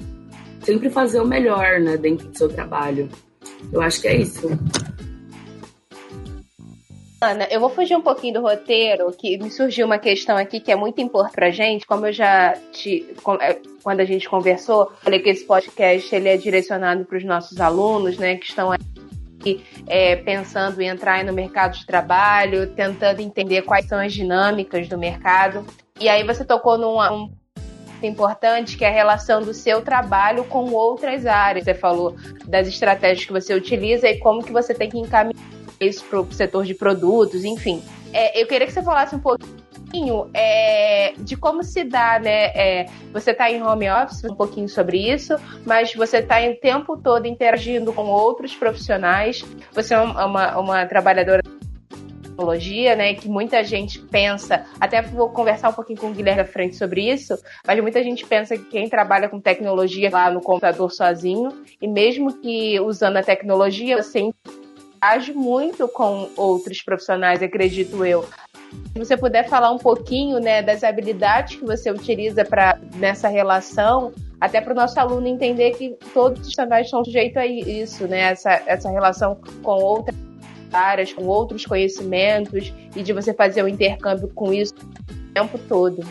sempre 0.62 0.90
fazer 0.90 1.20
o 1.20 1.26
melhor, 1.26 1.80
né, 1.80 1.98
dentro 1.98 2.28
do 2.28 2.38
seu 2.38 2.50
trabalho. 2.50 3.10
Eu 3.72 3.82
acho 3.82 4.02
que 4.02 4.08
é 4.08 4.18
isso. 4.18 4.50
Ana, 7.22 7.48
eu 7.52 7.60
vou 7.60 7.70
fugir 7.70 7.98
um 7.98 8.02
pouquinho 8.02 8.36
do 8.36 8.42
roteiro, 8.42 9.12
que 9.12 9.38
me 9.38 9.52
surgiu 9.52 9.86
uma 9.86 9.98
questão 9.98 10.38
aqui 10.38 10.60
que 10.60 10.72
é 10.72 10.76
muito 10.76 11.02
importante 11.02 11.36
pra 11.36 11.52
gente, 11.52 11.86
como 11.86 12.06
eu 12.06 12.14
já 12.14 12.58
te. 12.72 13.06
É, 13.42 13.58
quando 13.84 14.00
a 14.00 14.06
gente 14.06 14.30
conversou, 14.30 14.90
falei 15.02 15.20
que 15.20 15.30
esse 15.30 15.44
podcast 15.44 16.16
ele 16.16 16.30
é 16.30 16.38
direcionado 16.38 17.04
para 17.04 17.18
os 17.18 17.26
nossos 17.26 17.60
alunos, 17.60 18.18
né, 18.18 18.38
que 18.38 18.46
estão 18.46 18.72
é, 19.88 20.16
pensando 20.18 20.82
em 20.82 20.88
entrar 20.88 21.24
no 21.24 21.34
mercado 21.34 21.78
de 21.78 21.86
trabalho, 21.86 22.74
tentando 22.74 23.22
entender 23.22 23.62
quais 23.64 23.86
são 23.86 24.00
as 24.00 24.14
dinâmicas 24.14 24.88
do 24.88 24.98
mercado. 24.98 25.66
E 26.00 26.08
aí 26.08 26.24
você 26.24 26.46
tocou 26.46 26.78
num 26.78 27.00
um 27.00 27.32
importante 28.02 28.78
que 28.78 28.86
é 28.86 28.88
a 28.88 28.94
relação 28.94 29.42
do 29.42 29.54
seu 29.54 29.82
trabalho 29.82 30.46
com 30.46 30.72
outras 30.72 31.26
áreas. 31.26 31.66
Você 31.66 31.74
falou 31.74 32.16
das 32.46 32.68
estratégias 32.68 33.26
que 33.26 33.34
você 33.34 33.54
utiliza 33.54 34.08
e 34.08 34.18
como 34.20 34.44
que 34.44 34.52
você 34.52 34.74
tem 34.74 34.90
que 34.90 34.98
encaminhar 34.98 35.36
isso 35.80 36.04
para 36.06 36.20
o 36.20 36.32
setor 36.32 36.66
de 36.66 36.74
produtos, 36.74 37.44
enfim. 37.44 37.82
É, 38.14 38.42
eu 38.42 38.48
queria 38.48 38.68
que 38.68 38.74
você 38.74 38.82
falasse 38.82 39.16
um 39.16 39.20
pouquinho 39.20 39.69
é, 40.34 41.14
de 41.18 41.36
como 41.36 41.64
se 41.64 41.84
dá, 41.84 42.20
né? 42.20 42.46
É, 42.56 42.86
você 43.12 43.32
está 43.32 43.50
em 43.50 43.62
home 43.62 43.90
office, 43.90 44.24
um 44.24 44.36
pouquinho 44.36 44.70
sobre 44.70 45.12
isso, 45.12 45.36
mas 45.66 45.94
você 45.94 46.18
está 46.18 46.40
o 46.42 46.56
tempo 46.56 46.98
todo 46.98 47.26
interagindo 47.26 47.92
com 47.94 48.06
outros 48.06 48.56
profissionais. 48.56 49.44
Você 49.74 49.94
é 49.94 50.00
uma, 50.00 50.58
uma 50.58 50.86
trabalhadora 50.86 51.42
tecnologia, 52.40 52.96
né, 52.96 53.14
que 53.14 53.28
muita 53.28 53.64
gente 53.64 54.00
pensa, 54.00 54.66
até 54.80 55.02
vou 55.02 55.30
conversar 55.30 55.70
um 55.70 55.74
pouquinho 55.74 56.00
com 56.00 56.08
o 56.08 56.14
Guilherme 56.14 56.42
da 56.42 56.48
frente 56.48 56.78
sobre 56.78 57.12
isso, 57.12 57.38
mas 57.68 57.82
muita 57.82 58.02
gente 58.02 58.26
pensa 58.26 58.58
que 58.58 58.64
quem 58.64 58.88
trabalha 58.88 59.28
com 59.28 59.42
tecnologia 59.42 60.10
lá 60.10 60.32
no 60.32 60.40
computador 60.40 60.90
sozinho, 60.90 61.50
e 61.82 61.88
mesmo 61.88 62.40
que 62.40 62.80
usando 62.80 63.18
a 63.18 63.24
tecnologia, 63.24 64.02
você 64.02 64.32
age 65.02 65.34
muito 65.34 65.88
com 65.88 66.30
outros 66.36 66.82
profissionais, 66.82 67.42
acredito 67.42 68.06
eu. 68.06 68.24
Se 68.94 69.00
você 69.00 69.18
puder 69.18 69.48
falar 69.48 69.72
um 69.72 69.78
pouquinho 69.78 70.40
né, 70.40 70.62
das 70.62 70.84
habilidades 70.84 71.56
que 71.58 71.66
você 71.66 71.90
utiliza 71.92 72.46
para 72.46 72.80
nessa 72.96 73.28
relação, 73.28 74.12
até 74.40 74.62
para 74.62 74.74
o 74.74 74.76
nosso 74.76 75.00
aluno 75.00 75.28
entender 75.28 75.72
que 75.72 75.98
todos 76.14 76.40
os 76.40 76.56
profissionais 76.56 76.90
são 76.90 77.04
sujeitos 77.04 77.38
a 77.38 77.46
isso, 77.46 78.08
né? 78.08 78.32
Essa, 78.32 78.62
essa 78.66 78.90
relação 78.90 79.38
com 79.64 79.72
outras 79.72 80.16
áreas, 80.72 81.12
com 81.12 81.26
outros 81.26 81.66
conhecimentos, 81.66 82.74
e 82.96 83.02
de 83.02 83.12
você 83.12 83.34
fazer 83.34 83.64
o 83.64 83.66
um 83.66 83.68
intercâmbio 83.68 84.30
com 84.30 84.54
isso 84.54 84.76
o 84.76 85.34
tempo 85.34 85.58
todo. 85.68 86.06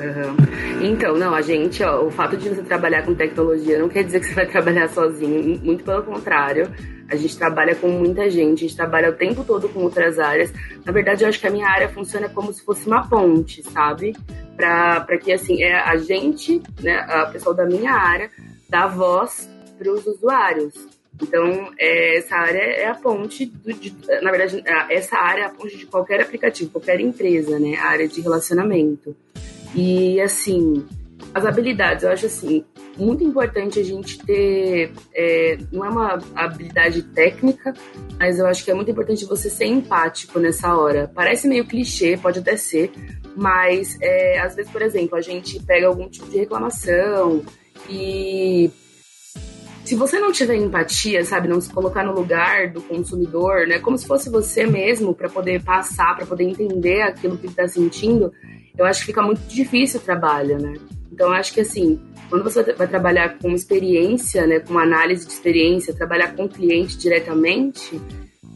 Uhum. 0.00 0.86
Então, 0.86 1.16
não, 1.16 1.34
a 1.34 1.42
gente, 1.42 1.82
ó, 1.82 2.04
o 2.04 2.10
fato 2.10 2.36
de 2.36 2.48
você 2.48 2.62
trabalhar 2.62 3.04
com 3.04 3.14
tecnologia 3.14 3.78
não 3.78 3.88
quer 3.88 4.04
dizer 4.04 4.20
que 4.20 4.26
você 4.26 4.34
vai 4.34 4.46
trabalhar 4.50 4.88
sozinho, 4.88 5.58
muito 5.60 5.84
pelo 5.84 6.02
contrário. 6.02 6.72
A 7.10 7.16
gente 7.16 7.36
trabalha 7.36 7.74
com 7.74 7.88
muita 7.88 8.30
gente, 8.30 8.64
a 8.64 8.68
gente 8.68 8.76
trabalha 8.76 9.10
o 9.10 9.14
tempo 9.14 9.42
todo 9.42 9.68
com 9.68 9.80
outras 9.80 10.18
áreas. 10.18 10.52
Na 10.84 10.92
verdade, 10.92 11.24
eu 11.24 11.28
acho 11.28 11.40
que 11.40 11.46
a 11.46 11.50
minha 11.50 11.66
área 11.66 11.88
funciona 11.88 12.28
como 12.28 12.52
se 12.52 12.62
fosse 12.64 12.86
uma 12.86 13.08
ponte, 13.08 13.62
sabe? 13.62 14.14
Para 14.56 15.18
que, 15.18 15.32
assim, 15.32 15.62
é 15.62 15.74
a 15.74 15.96
gente, 15.96 16.62
né, 16.80 16.98
a 17.08 17.26
pessoa 17.26 17.54
da 17.54 17.64
minha 17.64 17.92
área, 17.92 18.30
dá 18.68 18.86
voz 18.86 19.48
para 19.78 19.90
os 19.90 20.06
usuários. 20.06 20.74
Então, 21.20 21.72
é, 21.78 22.18
essa 22.18 22.36
área 22.36 22.58
é 22.58 22.86
a 22.86 22.94
ponte, 22.94 23.46
do, 23.46 23.72
de, 23.72 23.94
na 24.22 24.30
verdade, 24.30 24.62
essa 24.88 25.16
área 25.16 25.42
é 25.42 25.46
a 25.46 25.50
ponte 25.50 25.76
de 25.76 25.86
qualquer 25.86 26.20
aplicativo, 26.20 26.70
qualquer 26.70 27.00
empresa, 27.00 27.58
né? 27.58 27.76
A 27.76 27.88
área 27.88 28.06
de 28.06 28.20
relacionamento. 28.20 29.16
E 29.74 30.20
assim, 30.20 30.84
as 31.34 31.44
habilidades, 31.44 32.04
eu 32.04 32.10
acho 32.10 32.26
assim, 32.26 32.64
muito 32.96 33.22
importante 33.22 33.78
a 33.78 33.84
gente 33.84 34.18
ter. 34.24 34.92
É, 35.14 35.58
não 35.72 35.84
é 35.84 35.88
uma 35.88 36.18
habilidade 36.34 37.02
técnica, 37.02 37.72
mas 38.18 38.38
eu 38.38 38.46
acho 38.46 38.64
que 38.64 38.70
é 38.70 38.74
muito 38.74 38.90
importante 38.90 39.24
você 39.24 39.48
ser 39.48 39.66
empático 39.66 40.38
nessa 40.38 40.74
hora. 40.74 41.10
Parece 41.14 41.46
meio 41.46 41.66
clichê, 41.66 42.16
pode 42.16 42.40
até 42.40 42.56
ser, 42.56 42.90
mas 43.36 43.96
é, 44.00 44.40
às 44.40 44.54
vezes, 44.56 44.70
por 44.70 44.82
exemplo, 44.82 45.16
a 45.16 45.20
gente 45.20 45.60
pega 45.62 45.86
algum 45.86 46.08
tipo 46.08 46.28
de 46.28 46.38
reclamação 46.38 47.44
e. 47.88 48.70
Se 49.84 49.94
você 49.94 50.20
não 50.20 50.30
tiver 50.30 50.56
empatia, 50.56 51.24
sabe, 51.24 51.48
não 51.48 51.62
se 51.62 51.72
colocar 51.72 52.04
no 52.04 52.12
lugar 52.12 52.70
do 52.70 52.82
consumidor, 52.82 53.66
né, 53.66 53.78
como 53.78 53.96
se 53.96 54.06
fosse 54.06 54.28
você 54.28 54.66
mesmo 54.66 55.14
para 55.14 55.30
poder 55.30 55.62
passar, 55.62 56.14
para 56.14 56.26
poder 56.26 56.44
entender 56.44 57.00
aquilo 57.00 57.38
que 57.38 57.46
está 57.46 57.66
sentindo, 57.66 58.30
eu 58.78 58.86
acho 58.86 59.00
que 59.00 59.06
fica 59.06 59.22
muito 59.22 59.40
difícil 59.48 60.00
o 60.00 60.02
trabalho, 60.02 60.58
né? 60.58 60.74
Então, 61.12 61.28
eu 61.28 61.34
acho 61.34 61.52
que 61.52 61.60
assim, 61.60 62.00
quando 62.30 62.44
você 62.44 62.62
vai 62.72 62.86
trabalhar 62.86 63.38
com 63.38 63.50
experiência, 63.50 64.46
né, 64.46 64.60
com 64.60 64.78
análise 64.78 65.26
de 65.26 65.32
experiência, 65.32 65.94
trabalhar 65.94 66.34
com 66.36 66.44
o 66.44 66.48
cliente 66.48 66.96
diretamente, 66.96 68.00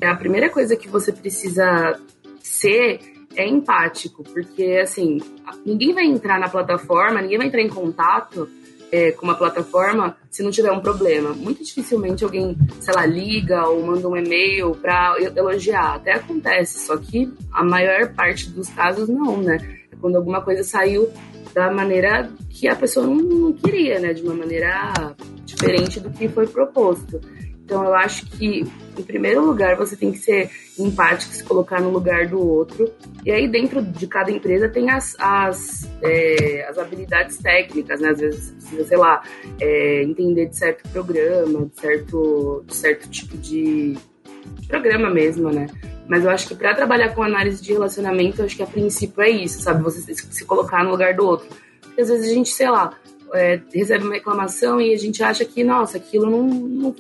é 0.01 0.07
a 0.07 0.15
primeira 0.15 0.49
coisa 0.49 0.77
que 0.77 0.89
você 0.89 1.13
precisa 1.13 1.99
ser 2.41 3.01
é 3.35 3.49
empático, 3.49 4.23
porque 4.23 4.79
assim, 4.83 5.19
ninguém 5.65 5.95
vai 5.95 6.05
entrar 6.05 6.39
na 6.39 6.49
plataforma, 6.49 7.23
ninguém 7.23 7.39
vai 7.39 7.47
entrar 7.47 7.63
em 7.63 7.69
contato 7.69 8.49
é, 8.91 9.11
com 9.13 9.25
uma 9.25 9.35
plataforma 9.35 10.17
se 10.31 10.43
não 10.43 10.51
tiver 10.51 10.71
um 10.71 10.81
problema. 10.81 11.33
Muito 11.33 11.65
dificilmente 11.65 12.23
alguém, 12.23 12.57
sei 12.79 12.95
lá, 12.95 13.07
liga 13.07 13.67
ou 13.67 13.83
manda 13.87 14.07
um 14.07 14.17
e-mail 14.17 14.75
para 14.75 15.17
elogiar. 15.35 15.95
Até 15.95 16.13
acontece, 16.13 16.87
só 16.87 16.97
que 16.99 17.33
a 17.51 17.65
maior 17.65 18.13
parte 18.13 18.51
dos 18.51 18.69
casos 18.69 19.09
não, 19.09 19.39
né? 19.39 19.82
Quando 20.03 20.17
alguma 20.17 20.43
coisa 20.43 20.63
saiu 20.65 21.09
da 21.55 21.71
maneira 21.71 22.29
que 22.51 22.69
a 22.69 22.77
pessoa 22.77 23.07
não, 23.07 23.15
não 23.15 23.53
queria, 23.53 24.01
né? 24.01 24.13
De 24.13 24.23
uma 24.23 24.35
maneira 24.35 24.93
diferente 25.45 26.01
do 26.01 26.11
que 26.11 26.29
foi 26.29 26.47
proposto. 26.47 27.21
Então, 27.65 27.85
eu 27.85 27.95
acho 27.95 28.27
que, 28.27 28.67
em 28.99 29.03
primeiro 29.03 29.47
lugar, 29.47 29.77
você 29.77 29.97
tem 29.97 30.13
que 30.13 30.19
ser 30.19 30.51
empático, 30.79 31.33
se 31.33 31.45
colocar 31.45 31.81
no 31.81 31.91
lugar 31.91 32.27
do 32.27 32.39
outro. 32.39 32.93
E 33.25 33.31
aí, 33.31 33.49
dentro 33.49 33.81
de 33.81 34.07
cada 34.07 34.31
empresa, 34.31 34.69
tem 34.69 34.91
as, 34.91 35.15
as, 35.19 35.89
é, 36.03 36.67
as 36.69 36.77
habilidades 36.77 37.39
técnicas, 37.39 38.01
né? 38.01 38.11
Às 38.11 38.21
vezes 38.21 38.45
você 38.45 38.53
precisa, 38.53 38.85
sei 38.85 38.99
lá, 38.99 39.23
é, 39.61 40.03
entender 40.03 40.47
de 40.47 40.57
certo 40.57 40.87
programa, 40.91 41.67
de 41.67 41.81
certo, 41.81 42.65
de 42.67 42.75
certo 42.75 43.09
tipo 43.09 43.39
de 43.39 43.97
programa 44.67 45.09
mesmo, 45.09 45.51
né? 45.51 45.67
Mas 46.13 46.25
eu 46.25 46.31
acho 46.31 46.47
que 46.47 46.55
para 46.55 46.75
trabalhar 46.75 47.15
com 47.15 47.23
análise 47.23 47.63
de 47.63 47.73
relacionamento, 47.73 48.43
eu 48.43 48.45
acho 48.45 48.55
que 48.55 48.63
a 48.63 48.67
princípio 48.67 49.23
é 49.23 49.31
isso, 49.31 49.63
sabe? 49.63 49.83
Você 49.83 50.15
se 50.15 50.45
colocar 50.45 50.85
no 50.85 50.91
lugar 50.91 51.15
do 51.15 51.25
outro. 51.25 51.49
Porque 51.81 52.03
às 52.03 52.09
vezes 52.11 52.31
a 52.31 52.35
gente, 52.35 52.51
sei 52.51 52.69
lá, 52.69 52.93
é, 53.33 53.59
recebe 53.73 54.05
uma 54.05 54.13
reclamação 54.13 54.79
e 54.79 54.93
a 54.93 54.99
gente 54.99 55.23
acha 55.23 55.43
que, 55.43 55.65
nossa, 55.65 55.97
aquilo 55.97 56.31
não, 56.31 56.43
não, 56.45 56.95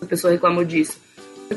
A 0.00 0.06
pessoa 0.06 0.32
reclamou 0.32 0.64
disso. 0.64 0.98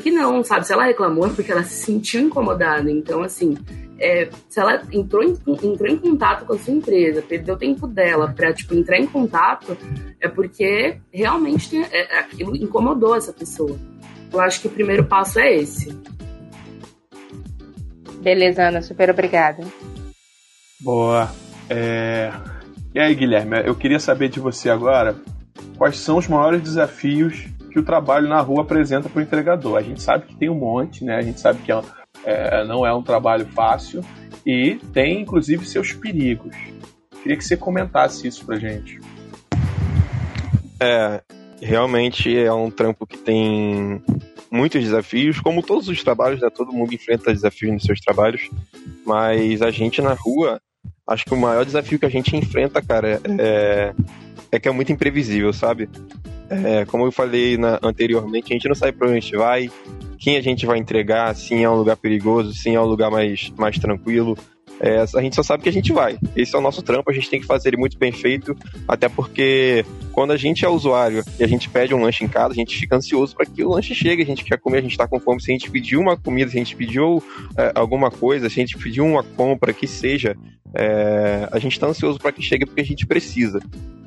Que 0.02 0.10
não, 0.10 0.44
sabe? 0.44 0.66
Se 0.66 0.74
ela 0.74 0.84
reclamou 0.84 1.28
é 1.28 1.30
porque 1.30 1.50
ela 1.50 1.62
se 1.62 1.82
sentiu 1.82 2.20
incomodada. 2.20 2.90
Então, 2.90 3.22
assim, 3.22 3.56
é, 3.98 4.28
se 4.46 4.60
ela 4.60 4.82
entrou 4.92 5.22
em, 5.22 5.38
entrou 5.62 5.88
em 5.88 5.96
contato 5.96 6.44
com 6.44 6.52
a 6.52 6.58
sua 6.58 6.74
empresa, 6.74 7.22
perdeu 7.22 7.56
tempo 7.56 7.86
dela 7.86 8.30
para 8.36 8.52
tipo, 8.52 8.74
entrar 8.74 8.98
em 8.98 9.06
contato, 9.06 9.78
é 10.20 10.28
porque 10.28 10.98
realmente 11.10 11.70
tem, 11.70 11.84
é, 11.84 12.18
aquilo 12.18 12.54
incomodou 12.54 13.16
essa 13.16 13.32
pessoa. 13.32 13.78
Eu 14.30 14.40
acho 14.40 14.60
que 14.60 14.66
o 14.66 14.70
primeiro 14.70 15.04
passo 15.04 15.38
é 15.38 15.54
esse. 15.54 15.96
Beleza, 18.24 18.68
Ana, 18.68 18.80
super 18.80 19.10
obrigada. 19.10 19.62
Boa. 20.80 21.30
É... 21.68 22.32
E 22.94 22.98
aí, 22.98 23.14
Guilherme, 23.14 23.60
eu 23.66 23.74
queria 23.74 24.00
saber 24.00 24.30
de 24.30 24.40
você 24.40 24.70
agora 24.70 25.14
quais 25.76 25.98
são 25.98 26.16
os 26.16 26.26
maiores 26.26 26.62
desafios 26.62 27.44
que 27.70 27.78
o 27.78 27.84
trabalho 27.84 28.26
na 28.26 28.40
rua 28.40 28.62
apresenta 28.62 29.10
para 29.10 29.18
o 29.18 29.22
entregador. 29.22 29.76
A 29.76 29.82
gente 29.82 30.00
sabe 30.00 30.24
que 30.24 30.36
tem 30.36 30.48
um 30.48 30.54
monte, 30.54 31.04
né? 31.04 31.16
A 31.16 31.20
gente 31.20 31.38
sabe 31.38 31.60
que 31.60 31.70
é, 31.70 31.82
é, 32.24 32.64
não 32.64 32.86
é 32.86 32.94
um 32.94 33.02
trabalho 33.02 33.44
fácil 33.48 34.02
e 34.46 34.76
tem, 34.94 35.20
inclusive, 35.20 35.66
seus 35.66 35.92
perigos. 35.92 36.56
Queria 37.22 37.36
que 37.36 37.44
você 37.44 37.58
comentasse 37.58 38.26
isso 38.26 38.46
para 38.46 38.56
gente. 38.56 39.00
É, 40.80 41.20
realmente 41.60 42.34
é 42.34 42.52
um 42.52 42.70
trampo 42.70 43.06
que 43.06 43.18
tem 43.18 44.02
muitos 44.54 44.84
desafios, 44.84 45.40
como 45.40 45.62
todos 45.62 45.88
os 45.88 46.02
trabalhos, 46.04 46.40
né? 46.40 46.48
Todo 46.48 46.72
mundo 46.72 46.94
enfrenta 46.94 47.32
desafios 47.32 47.72
nos 47.72 47.82
seus 47.82 48.00
trabalhos, 48.00 48.48
mas 49.04 49.60
a 49.60 49.70
gente 49.70 50.00
na 50.00 50.14
rua, 50.14 50.60
acho 51.08 51.24
que 51.24 51.34
o 51.34 51.36
maior 51.36 51.64
desafio 51.64 51.98
que 51.98 52.06
a 52.06 52.10
gente 52.10 52.36
enfrenta, 52.36 52.80
cara, 52.80 53.20
é, 53.38 53.92
é 54.52 54.58
que 54.60 54.68
é 54.68 54.70
muito 54.70 54.92
imprevisível, 54.92 55.52
sabe? 55.52 55.88
É, 56.48 56.84
como 56.84 57.04
eu 57.04 57.10
falei 57.10 57.58
na, 57.58 57.80
anteriormente, 57.82 58.52
a 58.52 58.54
gente 58.54 58.68
não 58.68 58.76
sabe 58.76 58.92
para 58.92 59.08
onde 59.08 59.18
a 59.18 59.20
gente 59.20 59.36
vai, 59.36 59.70
quem 60.18 60.36
a 60.36 60.40
gente 60.40 60.64
vai 60.64 60.78
entregar, 60.78 61.34
se 61.34 61.60
é 61.60 61.68
um 61.68 61.74
lugar 61.74 61.96
perigoso, 61.96 62.54
se 62.54 62.72
é 62.72 62.80
um 62.80 62.86
lugar 62.86 63.10
mais, 63.10 63.50
mais 63.58 63.76
tranquilo. 63.76 64.38
É, 64.84 64.98
a 65.00 65.22
gente 65.22 65.34
só 65.34 65.42
sabe 65.42 65.62
que 65.62 65.68
a 65.70 65.72
gente 65.72 65.94
vai. 65.94 66.18
Esse 66.36 66.54
é 66.54 66.58
o 66.58 66.60
nosso 66.60 66.82
trampo, 66.82 67.10
a 67.10 67.14
gente 67.14 67.30
tem 67.30 67.40
que 67.40 67.46
fazer 67.46 67.70
ele 67.70 67.78
muito 67.78 67.96
bem 67.96 68.12
feito, 68.12 68.54
até 68.86 69.08
porque 69.08 69.82
quando 70.12 70.32
a 70.32 70.36
gente 70.36 70.62
é 70.62 70.68
usuário 70.68 71.24
e 71.40 71.42
a 71.42 71.46
gente 71.46 71.70
pede 71.70 71.94
um 71.94 72.02
lanche 72.02 72.22
em 72.22 72.28
casa, 72.28 72.52
a 72.52 72.54
gente 72.54 72.76
fica 72.76 72.94
ansioso 72.94 73.34
para 73.34 73.46
que 73.46 73.64
o 73.64 73.70
lanche 73.70 73.94
chegue, 73.94 74.22
a 74.22 74.26
gente 74.26 74.44
quer 74.44 74.58
comer, 74.58 74.78
a 74.78 74.82
gente 74.82 74.90
está 74.90 75.08
com 75.08 75.18
fome. 75.18 75.40
Se 75.40 75.50
a 75.50 75.54
gente 75.54 75.70
pediu 75.70 76.00
uma 76.00 76.18
comida, 76.18 76.50
se 76.50 76.58
a 76.58 76.58
gente 76.58 76.76
pediu 76.76 77.22
é, 77.56 77.72
alguma 77.74 78.10
coisa, 78.10 78.50
se 78.50 78.60
a 78.60 78.62
gente 78.62 78.76
pediu 78.76 79.06
uma 79.06 79.22
compra, 79.22 79.72
que 79.72 79.86
seja, 79.86 80.36
é, 80.74 81.48
a 81.52 81.58
gente 81.58 81.72
está 81.72 81.86
ansioso 81.86 82.18
para 82.18 82.32
que 82.32 82.42
chegue 82.42 82.66
porque 82.66 82.80
a 82.80 82.84
gente 82.84 83.06
precisa. 83.06 83.60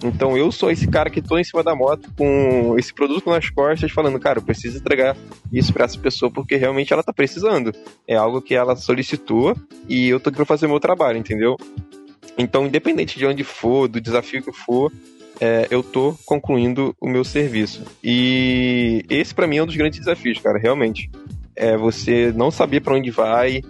Então 0.03 0.37
eu 0.37 0.51
sou 0.51 0.69
esse 0.69 0.87
cara 0.87 1.09
que 1.09 1.21
tô 1.21 1.37
em 1.37 1.43
cima 1.43 1.63
da 1.63 1.75
moto 1.75 2.11
com 2.15 2.75
esse 2.77 2.93
produto 2.93 3.29
nas 3.29 3.49
costas, 3.49 3.91
falando, 3.91 4.19
cara, 4.19 4.39
eu 4.39 4.43
preciso 4.43 4.77
entregar 4.77 5.15
isso 5.51 5.73
para 5.73 5.85
essa 5.85 5.97
pessoa 5.97 6.31
porque 6.31 6.55
realmente 6.55 6.93
ela 6.93 7.01
tá 7.01 7.13
precisando. 7.13 7.73
É 8.07 8.15
algo 8.15 8.41
que 8.41 8.53
ela 8.53 8.75
solicitou 8.75 9.55
e 9.87 10.09
eu 10.09 10.19
tô 10.19 10.29
aqui 10.29 10.35
pra 10.35 10.45
fazer 10.45 10.67
meu 10.67 10.79
trabalho, 10.79 11.17
entendeu? 11.17 11.55
Então, 12.37 12.67
independente 12.67 13.17
de 13.17 13.25
onde 13.25 13.43
for, 13.43 13.87
do 13.87 13.99
desafio 13.99 14.43
que 14.43 14.51
for, 14.51 14.91
é, 15.39 15.67
eu 15.71 15.81
tô 15.81 16.15
concluindo 16.25 16.95
o 17.01 17.09
meu 17.09 17.23
serviço. 17.23 17.83
E 18.03 19.03
esse 19.09 19.33
para 19.33 19.47
mim 19.47 19.57
é 19.57 19.63
um 19.63 19.65
dos 19.65 19.75
grandes 19.75 19.99
desafios, 19.99 20.39
cara, 20.39 20.59
realmente. 20.59 21.09
É 21.55 21.75
você 21.75 22.31
não 22.35 22.51
saber 22.51 22.81
para 22.81 22.93
onde 22.93 23.09
vai 23.09 23.63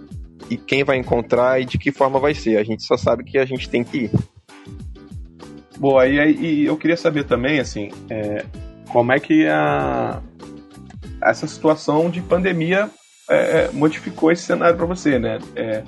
e 0.50 0.56
quem 0.56 0.84
vai 0.84 0.96
encontrar 0.96 1.60
e 1.60 1.64
de 1.64 1.78
que 1.78 1.92
forma 1.92 2.18
vai 2.18 2.34
ser. 2.34 2.58
A 2.58 2.64
gente 2.64 2.82
só 2.82 2.96
sabe 2.96 3.24
que 3.24 3.38
a 3.38 3.44
gente 3.44 3.68
tem 3.68 3.84
que 3.84 4.04
ir. 4.04 4.10
Boa, 5.78 6.06
e, 6.06 6.34
e 6.34 6.66
eu 6.66 6.76
queria 6.76 6.96
saber 6.96 7.24
também, 7.24 7.60
assim, 7.60 7.90
é, 8.10 8.44
como 8.88 9.12
é 9.12 9.20
que 9.20 9.46
a, 9.46 10.20
essa 11.22 11.46
situação 11.46 12.10
de 12.10 12.20
pandemia 12.20 12.90
é, 13.30 13.36
é 13.36 13.70
modificou 13.72 14.32
esse 14.32 14.42
cenário 14.42 14.76
para 14.76 14.86
você, 14.86 15.18
né? 15.18 15.38
É, 15.54 15.82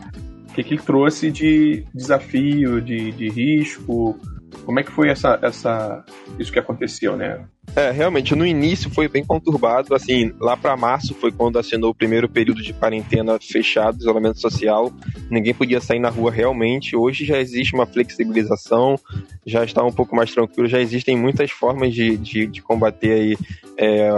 o 0.48 0.52
que, 0.52 0.64
que 0.64 0.76
trouxe 0.78 1.30
de 1.30 1.84
desafio, 1.94 2.80
de, 2.80 3.12
de 3.12 3.28
risco? 3.28 4.18
Como 4.64 4.78
é 4.78 4.82
que 4.82 4.90
foi 4.90 5.08
essa, 5.08 5.38
essa, 5.42 6.04
isso 6.38 6.52
que 6.52 6.58
aconteceu, 6.58 7.16
né? 7.16 7.44
É, 7.76 7.90
realmente, 7.90 8.34
no 8.34 8.44
início 8.44 8.90
foi 8.90 9.06
bem 9.08 9.24
conturbado, 9.24 9.94
assim, 9.94 10.32
lá 10.40 10.56
para 10.56 10.76
março 10.76 11.14
foi 11.14 11.30
quando 11.30 11.58
assinou 11.58 11.90
o 11.90 11.94
primeiro 11.94 12.28
período 12.28 12.62
de 12.62 12.72
quarentena 12.72 13.38
fechado, 13.40 13.98
isolamento 13.98 14.40
social, 14.40 14.92
ninguém 15.30 15.54
podia 15.54 15.80
sair 15.80 16.00
na 16.00 16.08
rua 16.08 16.32
realmente, 16.32 16.96
hoje 16.96 17.24
já 17.24 17.38
existe 17.38 17.74
uma 17.74 17.86
flexibilização, 17.86 18.98
já 19.46 19.64
está 19.64 19.84
um 19.84 19.92
pouco 19.92 20.16
mais 20.16 20.32
tranquilo, 20.32 20.68
já 20.68 20.80
existem 20.80 21.16
muitas 21.16 21.50
formas 21.50 21.94
de, 21.94 22.16
de, 22.16 22.46
de 22.46 22.60
combater 22.60 23.12
aí 23.12 23.36
é, 23.76 24.08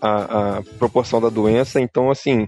a, 0.00 0.58
a 0.58 0.62
proporção 0.78 1.20
da 1.20 1.28
doença, 1.30 1.80
então, 1.80 2.10
assim, 2.10 2.46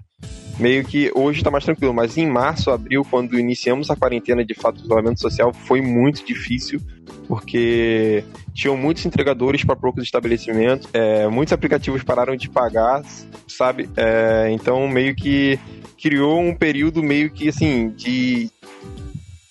meio 0.61 0.85
que 0.85 1.11
hoje 1.15 1.39
está 1.39 1.51
mais 1.51 1.65
tranquilo, 1.65 1.93
mas 1.93 2.17
em 2.17 2.27
março, 2.27 2.71
abril, 2.71 3.05
quando 3.09 3.39
iniciamos 3.39 3.91
a 3.91 3.97
quarentena 3.97 4.45
de 4.45 4.55
fato, 4.55 4.81
o 4.81 4.85
isolamento 4.85 5.21
social 5.21 5.53
foi 5.53 5.81
muito 5.81 6.25
difícil, 6.25 6.81
porque 7.27 8.23
tinham 8.53 8.77
muitos 8.77 9.05
entregadores 9.07 9.65
para 9.65 9.75
poucos 9.75 10.05
estabelecimentos, 10.05 10.89
é, 10.93 11.27
muitos 11.29 11.53
aplicativos 11.53 12.03
pararam 12.03 12.37
de 12.37 12.49
pagar, 12.49 13.03
sabe? 13.49 13.89
É, 13.97 14.49
então, 14.53 14.87
meio 14.87 15.15
que 15.15 15.59
criou 16.01 16.41
um 16.41 16.55
período 16.55 17.03
meio 17.03 17.31
que 17.31 17.49
assim 17.49 17.91
de 17.91 18.51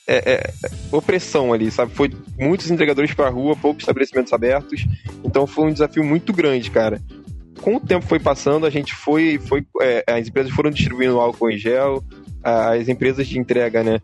é, 0.08 0.34
é, 0.34 0.54
opressão 0.92 1.52
ali, 1.54 1.72
sabe? 1.72 1.92
Foi 1.94 2.12
muitos 2.40 2.70
entregadores 2.70 3.14
para 3.14 3.30
rua, 3.30 3.56
poucos 3.56 3.82
estabelecimentos 3.82 4.32
abertos, 4.32 4.86
então 5.24 5.48
foi 5.48 5.66
um 5.66 5.74
desafio 5.74 6.04
muito 6.04 6.32
grande, 6.32 6.70
cara 6.70 7.02
com 7.62 7.76
o 7.76 7.80
tempo 7.80 8.06
foi 8.06 8.20
passando, 8.20 8.66
a 8.66 8.70
gente 8.70 8.94
foi, 8.94 9.38
foi 9.38 9.66
é, 9.82 10.04
as 10.08 10.28
empresas 10.28 10.52
foram 10.52 10.70
distribuindo 10.70 11.20
álcool 11.20 11.52
em 11.52 11.58
gel, 11.58 12.04
as 12.42 12.88
empresas 12.88 13.28
de 13.28 13.38
entrega, 13.38 13.84
né, 13.84 14.00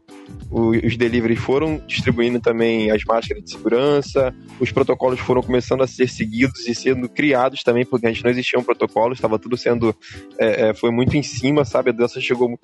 os 0.51 0.97
deliveries 0.97 1.39
foram 1.39 1.81
distribuindo 1.87 2.39
também 2.39 2.91
as 2.91 3.03
máscaras 3.03 3.43
de 3.43 3.51
segurança, 3.51 4.33
os 4.59 4.71
protocolos 4.71 5.19
foram 5.19 5.41
começando 5.41 5.81
a 5.81 5.87
ser 5.87 6.09
seguidos 6.09 6.67
e 6.67 6.75
sendo 6.75 7.07
criados 7.07 7.63
também, 7.63 7.85
porque 7.85 8.05
a 8.05 8.11
gente 8.11 8.23
não 8.23 8.31
existia 8.31 8.59
um 8.59 8.63
protocolo, 8.63 9.13
estava 9.13 9.39
tudo 9.39 9.57
sendo, 9.57 9.95
é, 10.37 10.69
é, 10.69 10.73
foi 10.73 10.91
muito 10.91 11.15
em 11.15 11.23
cima, 11.23 11.63
sabe, 11.63 11.89
a 11.89 11.93
doença 11.93 12.19
chegou 12.19 12.59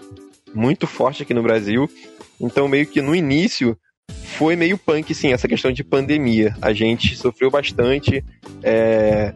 muito 0.54 0.86
forte 0.86 1.24
aqui 1.24 1.34
no 1.34 1.44
Brasil, 1.44 1.90
então 2.40 2.68
meio 2.68 2.86
que 2.86 3.02
no 3.02 3.16
início 3.16 3.78
foi 4.38 4.56
meio 4.56 4.78
punk, 4.78 5.14
sim, 5.14 5.32
essa 5.32 5.48
questão 5.48 5.72
de 5.72 5.84
pandemia. 5.84 6.56
A 6.62 6.74
gente 6.74 7.16
sofreu 7.16 7.50
bastante, 7.50 8.24
é, 8.64 9.34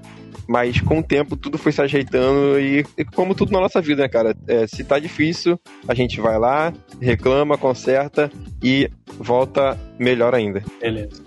mas 0.48 0.80
com 0.82 1.00
o 1.00 1.04
tempo 1.04 1.36
tudo 1.36 1.58
foi 1.58 1.72
se 1.72 1.82
ajeitando 1.82 2.60
e, 2.60 2.86
e 2.98 3.06
como 3.06 3.36
tudo 3.36 3.52
na 3.52 3.60
nossa 3.60 3.82
vida, 3.82 4.04
né, 4.04 4.10
cara? 4.10 4.36
É, 4.48 4.68
se 4.68 4.84
tá 4.84 5.00
difícil, 5.00 5.60
a 5.88 5.94
gente 5.94 6.20
vai 6.22 6.38
lá, 6.38 6.74
reclama, 7.02 7.58
conserta 7.58 8.32
e 8.64 8.90
volta 9.18 9.78
melhor 10.00 10.34
ainda. 10.34 10.64
Beleza. 10.80 11.24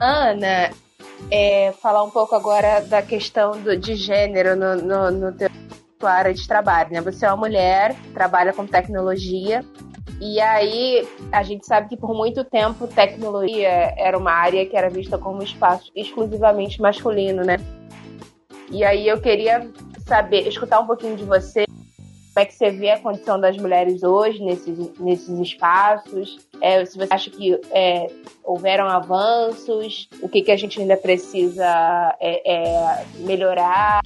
Ana, 0.00 0.70
é, 1.30 1.72
falar 1.80 2.02
um 2.02 2.10
pouco 2.10 2.34
agora 2.34 2.80
da 2.80 3.02
questão 3.02 3.52
do, 3.60 3.76
de 3.76 3.94
gênero 3.94 4.56
no, 4.56 4.76
no, 4.76 5.10
no 5.10 5.32
teu 5.32 5.48
área 6.02 6.34
de 6.34 6.46
trabalho, 6.46 6.90
né? 6.92 7.00
Você 7.00 7.24
é 7.24 7.28
uma 7.28 7.36
mulher, 7.36 7.94
trabalha 8.12 8.52
com 8.52 8.66
tecnologia, 8.66 9.64
e 10.20 10.40
aí 10.40 11.06
a 11.32 11.42
gente 11.42 11.66
sabe 11.66 11.88
que 11.88 11.96
por 11.96 12.14
muito 12.14 12.44
tempo 12.44 12.86
tecnologia 12.86 13.92
era 13.96 14.16
uma 14.16 14.32
área 14.32 14.64
que 14.66 14.76
era 14.76 14.88
vista 14.88 15.18
como 15.18 15.42
espaço 15.42 15.90
exclusivamente 15.96 16.80
masculino, 16.80 17.42
né? 17.44 17.56
E 18.72 18.82
aí 18.82 19.06
eu 19.06 19.20
queria 19.20 19.70
saber, 20.06 20.48
escutar 20.48 20.80
um 20.80 20.86
pouquinho 20.86 21.14
de 21.14 21.24
você, 21.24 21.66
como 21.66 22.38
é 22.38 22.46
que 22.46 22.54
você 22.54 22.70
vê 22.70 22.90
a 22.90 22.98
condição 22.98 23.38
das 23.38 23.56
mulheres 23.58 24.02
hoje 24.02 24.42
nesses, 24.42 24.98
nesses 24.98 25.38
espaços, 25.38 26.38
é, 26.60 26.82
se 26.84 26.96
você 26.96 27.08
acha 27.10 27.30
que 27.30 27.60
é, 27.70 28.06
houveram 28.42 28.88
avanços, 28.88 30.08
o 30.22 30.28
que, 30.28 30.40
que 30.40 30.50
a 30.50 30.56
gente 30.56 30.80
ainda 30.80 30.96
precisa 30.96 32.16
é, 32.18 32.52
é 32.54 33.04
melhorar, 33.18 34.00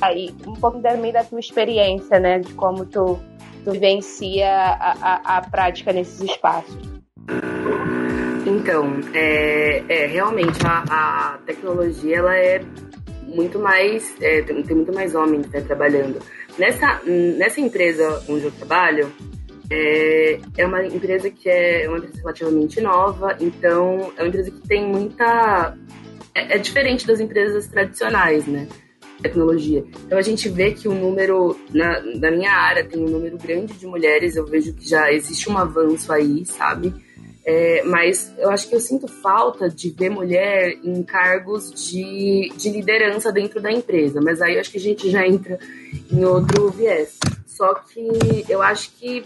aí 0.00 0.34
um 0.46 0.54
pouco 0.54 0.80
também 0.80 1.12
da 1.12 1.22
tua 1.22 1.38
experiência, 1.38 2.18
né, 2.18 2.38
de 2.38 2.54
como 2.54 2.86
tu, 2.86 3.18
tu 3.64 3.72
vivencia 3.72 4.48
a, 4.50 4.96
a, 5.02 5.36
a 5.36 5.40
prática 5.42 5.92
nesses 5.92 6.22
espaços. 6.22 6.96
Então, 8.46 9.00
é, 9.12 9.82
é 9.88 10.06
realmente 10.06 10.58
a, 10.64 10.84
a, 10.88 11.38
tecnologia 11.44 12.18
ela 12.18 12.36
é 12.36 12.64
muito 13.26 13.58
mais, 13.58 14.14
é, 14.20 14.42
tem, 14.42 14.62
tem, 14.62 14.76
muito 14.76 14.92
mais 14.92 15.14
homens 15.14 15.48
né, 15.48 15.60
trabalhando. 15.60 16.18
Nessa, 16.58 17.00
nessa 17.04 17.60
empresa 17.60 18.22
onde 18.28 18.44
eu 18.44 18.52
trabalho, 18.52 19.12
é, 19.70 20.38
é 20.56 20.66
uma 20.66 20.84
empresa 20.86 21.30
que 21.30 21.48
é 21.48 21.86
uma 21.88 21.98
empresa 21.98 22.18
relativamente 22.18 22.80
nova, 22.80 23.36
então 23.40 24.12
é 24.16 24.22
uma 24.22 24.28
empresa 24.28 24.50
que 24.50 24.60
tem 24.68 24.86
muita. 24.86 25.76
É, 26.34 26.56
é 26.56 26.58
diferente 26.58 27.06
das 27.06 27.20
empresas 27.20 27.66
tradicionais, 27.66 28.46
né? 28.46 28.68
Tecnologia. 29.20 29.84
Então 30.04 30.18
a 30.18 30.22
gente 30.22 30.48
vê 30.48 30.72
que 30.72 30.86
o 30.86 30.94
número, 30.94 31.58
na, 31.72 32.00
na 32.00 32.30
minha 32.30 32.52
área, 32.52 32.84
tem 32.84 33.02
um 33.02 33.08
número 33.08 33.36
grande 33.38 33.72
de 33.72 33.86
mulheres, 33.86 34.36
eu 34.36 34.46
vejo 34.46 34.74
que 34.74 34.88
já 34.88 35.12
existe 35.12 35.50
um 35.50 35.56
avanço 35.56 36.12
aí, 36.12 36.44
sabe? 36.44 36.94
É, 37.48 37.84
mas 37.84 38.34
eu 38.38 38.50
acho 38.50 38.68
que 38.68 38.74
eu 38.74 38.80
sinto 38.80 39.06
falta 39.06 39.70
de 39.70 39.90
ver 39.90 40.10
mulher 40.10 40.76
em 40.82 41.00
cargos 41.04 41.72
de, 41.72 42.52
de 42.56 42.70
liderança 42.70 43.30
dentro 43.30 43.60
da 43.60 43.70
empresa. 43.70 44.20
Mas 44.20 44.42
aí 44.42 44.58
acho 44.58 44.72
que 44.72 44.78
a 44.78 44.80
gente 44.80 45.08
já 45.08 45.24
entra 45.24 45.56
em 46.10 46.24
outro 46.24 46.68
viés. 46.70 47.16
Só 47.46 47.72
que 47.74 48.44
eu 48.48 48.60
acho 48.60 48.90
que 48.96 49.22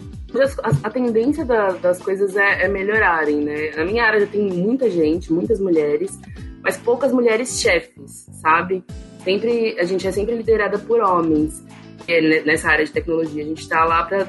a, 0.61 0.87
a 0.87 0.89
tendência 0.91 1.43
da, 1.43 1.69
das 1.71 1.99
coisas 1.99 2.37
é, 2.37 2.65
é, 2.65 2.67
melhorarem, 2.67 3.37
né? 3.37 3.71
Na 3.75 3.83
minha 3.83 4.03
área 4.03 4.19
já 4.19 4.27
tem 4.27 4.41
muita 4.41 4.87
gente, 4.87 5.33
muitas 5.33 5.59
mulheres, 5.59 6.17
mas 6.61 6.77
poucas 6.77 7.11
mulheres 7.11 7.59
chefes, 7.59 8.27
sabe? 8.39 8.83
Sempre, 9.23 9.79
a 9.79 9.83
gente 9.83 10.07
é 10.07 10.11
sempre 10.11 10.35
liderada 10.35 10.77
por 10.77 11.01
homens 11.01 11.63
é, 12.07 12.43
nessa 12.43 12.69
área 12.69 12.85
de 12.85 12.91
tecnologia. 12.91 13.43
A 13.43 13.47
gente 13.47 13.63
está 13.63 13.83
lá 13.83 14.03
para 14.03 14.27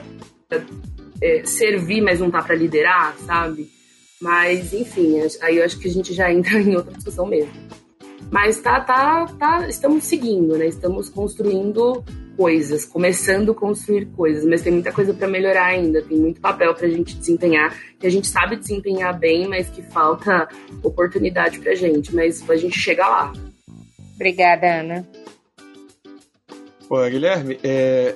é, 1.21 1.45
servir, 1.45 2.01
mas 2.01 2.21
não 2.21 2.31
tá 2.31 2.43
para 2.43 2.55
liderar, 2.55 3.15
sabe? 3.19 3.82
Mas, 4.23 4.73
enfim, 4.73 5.17
aí 5.41 5.59
eu 5.59 5.65
acho 5.65 5.77
que 5.81 5.89
a 5.89 5.91
gente 5.91 6.15
já 6.15 6.31
entra 6.33 6.61
em 6.61 6.77
outra 6.77 6.95
discussão 6.95 7.27
mesmo. 7.27 7.53
Mas 8.31 8.59
tá, 8.61 8.81
tá, 8.81 9.27
tá, 9.39 9.69
estamos 9.69 10.05
seguindo, 10.05 10.57
né? 10.57 10.67
Estamos 10.67 11.09
construindo 11.09 12.03
coisas, 12.37 12.85
começando 12.87 13.51
a 13.51 13.55
construir 13.55 14.07
coisas, 14.07 14.45
mas 14.47 14.63
tem 14.63 14.73
muita 14.73 14.91
coisa 14.91 15.13
para 15.13 15.29
melhorar 15.29 15.67
ainda, 15.67 16.01
tem 16.01 16.17
muito 16.17 16.41
papel 16.41 16.73
para 16.75 16.87
a 16.87 16.91
gente 16.91 17.15
desempenhar, 17.15 17.77
que 18.01 18.07
a 18.07 18.11
gente 18.11 18.27
sabe 18.27 18.57
desempenhar 18.57 19.19
bem, 19.19 19.47
mas 19.47 19.69
que 19.69 19.83
falta 19.83 20.49
oportunidade 20.83 21.59
pra 21.59 21.75
gente, 21.75 22.15
mas 22.15 22.49
a 22.49 22.57
gente 22.57 22.79
chega 22.79 23.07
lá. 23.07 23.33
Obrigada, 24.15 24.81
Ana. 24.81 25.07
Pô, 26.89 27.05
Guilherme, 27.11 27.59
é, 27.63 28.15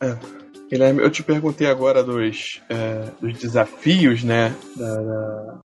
é 0.00 0.33
Guilherme, 0.74 1.02
eu 1.02 1.10
te 1.10 1.22
perguntei 1.22 1.68
agora 1.68 2.02
dos, 2.02 2.60
é, 2.68 3.04
dos 3.20 3.38
desafios, 3.38 4.24
né, 4.24 4.52
da, 4.74 4.94
da, 4.96 5.58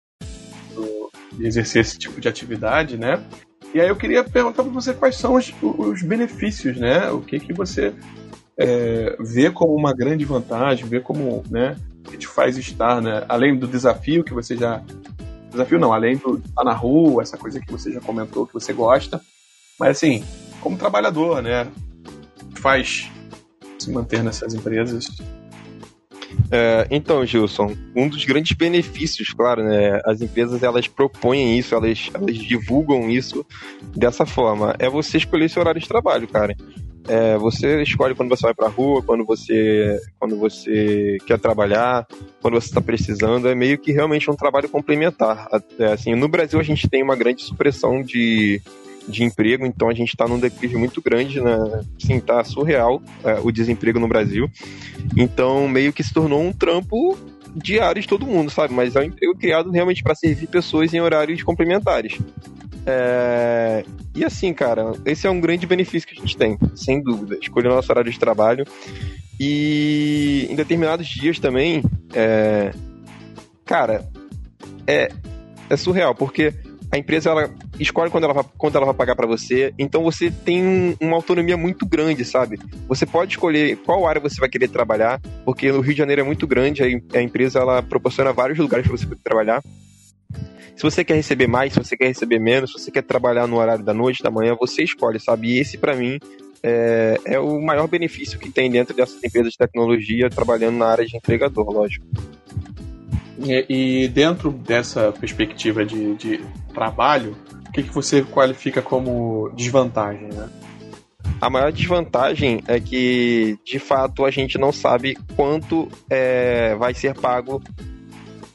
do, 0.74 1.10
de 1.32 1.46
exercer 1.46 1.80
esse 1.80 1.98
tipo 1.98 2.20
de 2.20 2.28
atividade, 2.28 2.98
né? 2.98 3.24
E 3.72 3.80
aí 3.80 3.88
eu 3.88 3.96
queria 3.96 4.22
perguntar 4.22 4.62
para 4.62 4.70
você 4.70 4.92
quais 4.92 5.16
são 5.16 5.36
os, 5.36 5.50
os, 5.62 6.02
benefícios, 6.02 6.76
né? 6.76 7.10
O 7.10 7.22
que 7.22 7.40
que 7.40 7.54
você 7.54 7.94
é, 8.58 9.16
vê 9.18 9.50
como 9.50 9.74
uma 9.74 9.94
grande 9.94 10.26
vantagem, 10.26 10.86
vê 10.86 11.00
como, 11.00 11.42
né, 11.48 11.74
que 12.04 12.18
te 12.18 12.26
faz 12.26 12.58
estar, 12.58 13.00
né? 13.00 13.24
Além 13.30 13.56
do 13.56 13.66
desafio 13.66 14.22
que 14.22 14.34
você 14.34 14.58
já 14.58 14.84
Desafio 15.50 15.78
não, 15.78 15.90
além 15.90 16.18
do 16.18 16.36
estar 16.36 16.64
na 16.64 16.74
rua, 16.74 17.22
essa 17.22 17.38
coisa 17.38 17.58
que 17.58 17.72
você 17.72 17.90
já 17.90 18.00
comentou 18.02 18.46
que 18.46 18.52
você 18.52 18.74
gosta. 18.74 19.22
Mas 19.80 19.96
assim, 19.96 20.22
como 20.60 20.76
trabalhador, 20.76 21.40
né? 21.40 21.66
Faz 22.56 23.10
se 23.88 23.92
manter 23.92 24.22
nessas 24.22 24.54
empresas 24.54 25.08
é, 26.50 26.86
então, 26.90 27.24
Gilson, 27.26 27.74
um 27.96 28.08
dos 28.08 28.24
grandes 28.24 28.56
benefícios, 28.56 29.30
claro, 29.30 29.62
né? 29.62 30.00
As 30.04 30.20
empresas 30.20 30.62
elas 30.62 30.86
propõem 30.86 31.58
isso, 31.58 31.74
elas, 31.74 32.10
elas 32.14 32.36
divulgam 32.36 33.10
isso 33.10 33.44
dessa 33.94 34.24
forma. 34.24 34.74
É 34.78 34.88
você 34.88 35.18
escolher 35.18 35.50
seu 35.50 35.60
horário 35.60 35.80
de 35.80 35.88
trabalho, 35.88 36.28
cara. 36.28 36.56
É, 37.06 37.36
você 37.38 37.82
escolhe 37.82 38.14
quando 38.14 38.28
você 38.28 38.42
vai 38.42 38.54
pra 38.54 38.68
rua, 38.68 39.02
quando 39.02 39.24
você, 39.24 39.98
quando 40.18 40.36
você 40.36 41.16
quer 41.26 41.38
trabalhar, 41.38 42.06
quando 42.40 42.54
você 42.54 42.68
está 42.68 42.80
precisando. 42.80 43.48
É 43.48 43.54
meio 43.54 43.78
que 43.78 43.92
realmente 43.92 44.30
um 44.30 44.36
trabalho 44.36 44.68
complementar. 44.68 45.48
É, 45.78 45.86
assim, 45.86 46.14
no 46.14 46.28
Brasil 46.28 46.60
a 46.60 46.62
gente 46.62 46.88
tem 46.88 47.02
uma 47.02 47.16
grande 47.16 47.42
supressão 47.42 48.02
de, 48.02 48.60
de 49.08 49.24
emprego, 49.24 49.64
então 49.64 49.88
a 49.88 49.94
gente 49.94 50.10
está 50.10 50.28
num 50.28 50.38
declínio 50.38 50.78
muito 50.78 51.00
grande, 51.00 51.40
né? 51.40 51.56
Sim, 51.98 52.20
tá 52.20 52.44
surreal 52.44 53.02
é, 53.24 53.38
o 53.42 53.50
desemprego 53.50 53.98
no 53.98 54.06
Brasil. 54.06 54.50
Então, 55.16 55.66
meio 55.66 55.92
que 55.92 56.02
se 56.02 56.12
tornou 56.12 56.42
um 56.42 56.52
trampo 56.52 57.16
diário 57.56 58.00
de 58.00 58.08
todo 58.08 58.26
mundo, 58.26 58.50
sabe? 58.50 58.74
Mas 58.74 58.94
é 58.94 59.00
um 59.00 59.04
emprego 59.04 59.34
criado 59.34 59.70
realmente 59.70 60.02
para 60.02 60.14
servir 60.14 60.46
pessoas 60.46 60.92
em 60.92 61.00
horários 61.00 61.42
complementares. 61.42 62.18
É... 62.86 63.84
E 64.14 64.24
assim, 64.24 64.52
cara, 64.52 64.92
esse 65.04 65.26
é 65.26 65.30
um 65.30 65.40
grande 65.40 65.66
benefício 65.66 66.08
que 66.08 66.18
a 66.18 66.20
gente 66.20 66.36
tem, 66.36 66.58
sem 66.74 67.02
dúvida. 67.02 67.38
Escolher 67.40 67.68
o 67.68 67.74
nosso 67.74 67.90
horário 67.90 68.10
de 68.10 68.18
trabalho. 68.18 68.66
E 69.40 70.46
em 70.50 70.56
determinados 70.56 71.06
dias 71.06 71.38
também, 71.38 71.82
é... 72.12 72.72
cara, 73.64 74.08
é, 74.86 75.10
é 75.70 75.76
surreal, 75.76 76.14
porque 76.14 76.52
a 76.90 76.98
empresa 76.98 77.30
ela 77.30 77.50
escolhe 77.78 78.10
quando 78.10 78.24
ela 78.24 78.34
vai, 78.34 78.44
quando 78.56 78.76
ela 78.76 78.86
vai 78.86 78.94
pagar 78.94 79.14
para 79.14 79.26
você, 79.26 79.72
então 79.78 80.02
você 80.02 80.30
tem 80.30 80.64
um, 80.64 80.96
uma 81.00 81.16
autonomia 81.16 81.56
muito 81.56 81.86
grande, 81.86 82.24
sabe? 82.24 82.58
Você 82.88 83.06
pode 83.06 83.32
escolher 83.32 83.76
qual 83.78 84.06
área 84.06 84.20
você 84.20 84.40
vai 84.40 84.48
querer 84.48 84.68
trabalhar, 84.68 85.20
porque 85.44 85.70
no 85.70 85.80
Rio 85.80 85.92
de 85.92 85.98
Janeiro 85.98 86.22
é 86.22 86.24
muito 86.24 86.46
grande, 86.46 86.82
a, 86.82 87.18
a 87.18 87.22
empresa 87.22 87.58
ela 87.60 87.82
proporciona 87.82 88.32
vários 88.32 88.58
lugares 88.58 88.86
para 88.86 88.96
você 88.96 89.06
trabalhar. 89.22 89.62
Se 90.76 90.82
você 90.82 91.04
quer 91.04 91.14
receber 91.14 91.48
mais, 91.48 91.72
se 91.72 91.78
você 91.78 91.96
quer 91.96 92.06
receber 92.06 92.38
menos, 92.38 92.70
se 92.70 92.78
você 92.78 92.90
quer 92.90 93.02
trabalhar 93.02 93.46
no 93.48 93.56
horário 93.56 93.84
da 93.84 93.92
noite, 93.92 94.22
da 94.22 94.30
manhã, 94.30 94.56
você 94.58 94.84
escolhe, 94.84 95.18
sabe? 95.18 95.48
E 95.48 95.58
esse 95.58 95.76
para 95.76 95.96
mim 95.96 96.20
é, 96.62 97.18
é, 97.24 97.38
o 97.38 97.60
maior 97.60 97.86
benefício 97.88 98.38
que 98.38 98.50
tem 98.50 98.70
dentro 98.70 98.94
dessas 98.94 99.22
empresas 99.22 99.52
de 99.52 99.58
tecnologia 99.58 100.28
trabalhando 100.30 100.76
na 100.76 100.86
área 100.86 101.04
de 101.04 101.16
entregador, 101.16 101.70
lógico. 101.70 102.06
E, 103.40 104.04
e 104.04 104.08
dentro 104.08 104.50
dessa 104.50 105.12
perspectiva 105.12 105.84
de, 105.84 106.14
de 106.14 106.40
trabalho, 106.74 107.36
que, 107.82 107.88
que 107.88 107.94
você 107.94 108.22
qualifica 108.22 108.82
como 108.82 109.50
desvantagem, 109.54 110.28
né? 110.28 110.48
A 111.40 111.48
maior 111.48 111.70
desvantagem 111.70 112.60
é 112.66 112.80
que, 112.80 113.58
de 113.64 113.78
fato, 113.78 114.24
a 114.24 114.30
gente 114.30 114.58
não 114.58 114.72
sabe 114.72 115.16
quanto 115.36 115.88
é, 116.10 116.74
vai 116.74 116.94
ser 116.94 117.14
pago 117.14 117.62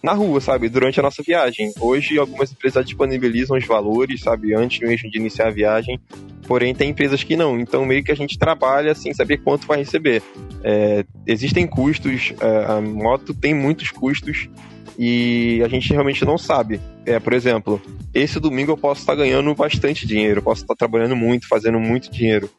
na 0.02 0.12
rua, 0.12 0.42
sabe? 0.42 0.68
Durante 0.68 1.00
a 1.00 1.04
nossa 1.04 1.24
viagem. 1.24 1.72
Hoje, 1.80 2.18
algumas 2.18 2.52
empresas 2.52 2.86
disponibilizam 2.86 3.58
os 3.58 3.66
valores, 3.66 4.22
sabe? 4.22 4.54
Antes 4.54 4.82
mesmo 4.82 5.10
de 5.10 5.18
iniciar 5.18 5.48
a 5.48 5.52
viagem. 5.52 5.98
Porém, 6.46 6.76
tem 6.76 6.90
empresas 6.90 7.24
que 7.24 7.38
não. 7.38 7.58
Então, 7.58 7.86
meio 7.86 8.04
que 8.04 8.12
a 8.12 8.16
gente 8.16 8.38
trabalha 8.38 8.94
sem 8.94 9.14
saber 9.14 9.38
quanto 9.38 9.66
vai 9.66 9.78
receber. 9.78 10.22
É, 10.62 11.06
existem 11.26 11.66
custos, 11.66 12.34
é, 12.42 12.66
a 12.66 12.82
moto 12.82 13.34
tem 13.34 13.54
muitos 13.54 13.92
custos 13.92 14.50
e 14.98 15.62
a 15.64 15.68
gente 15.68 15.92
realmente 15.92 16.24
não 16.26 16.38
sabe. 16.38 16.80
É, 17.06 17.20
por 17.20 17.34
exemplo, 17.34 17.82
esse 18.14 18.40
domingo 18.40 18.72
eu 18.72 18.78
posso 18.78 19.02
estar 19.02 19.16
ganhando 19.16 19.54
bastante 19.56 20.08
dinheiro, 20.08 20.42
posso 20.42 20.62
estar 20.62 20.76
trabalhando 20.76 21.16
muito, 21.16 21.48
fazendo 21.48 21.80
muito 21.80 22.12
dinheiro. 22.12 22.50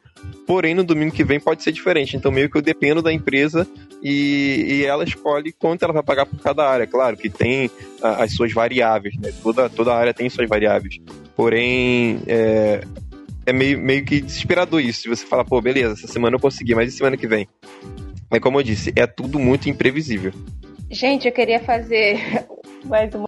Porém, 0.45 0.73
no 0.75 0.83
domingo 0.83 1.13
que 1.13 1.23
vem 1.23 1.39
pode 1.39 1.63
ser 1.63 1.71
diferente. 1.71 2.15
Então, 2.15 2.31
meio 2.31 2.49
que 2.49 2.57
eu 2.57 2.61
dependo 2.61 3.01
da 3.01 3.11
empresa 3.11 3.67
e, 4.01 4.65
e 4.67 4.85
ela 4.85 5.03
escolhe 5.03 5.51
quanto 5.51 5.83
ela 5.83 5.93
vai 5.93 6.03
pagar 6.03 6.25
por 6.25 6.39
cada 6.39 6.67
área. 6.67 6.85
Claro 6.85 7.17
que 7.17 7.29
tem 7.29 7.69
a, 8.01 8.23
as 8.23 8.33
suas 8.33 8.51
variáveis, 8.51 9.15
né? 9.17 9.31
Toda, 9.41 9.69
toda 9.69 9.95
área 9.95 10.13
tem 10.13 10.29
suas 10.29 10.47
variáveis. 10.47 10.99
Porém, 11.35 12.19
é, 12.27 12.81
é 13.45 13.53
meio, 13.53 13.79
meio 13.79 14.05
que 14.05 14.21
desesperador 14.21 14.81
isso. 14.81 15.01
Se 15.01 15.09
você 15.09 15.25
falar, 15.25 15.45
pô, 15.45 15.59
beleza, 15.61 15.93
essa 15.93 16.07
semana 16.07 16.35
eu 16.35 16.39
consegui, 16.39 16.75
mas 16.75 16.93
e 16.93 16.97
semana 16.97 17.17
que 17.17 17.27
vem? 17.27 17.47
É 18.29 18.39
como 18.39 18.59
eu 18.59 18.63
disse, 18.63 18.91
é 18.95 19.07
tudo 19.07 19.39
muito 19.39 19.69
imprevisível. 19.69 20.31
Gente, 20.89 21.27
eu 21.27 21.33
queria 21.33 21.59
fazer 21.59 22.19
mais 22.85 23.13
uma 23.13 23.27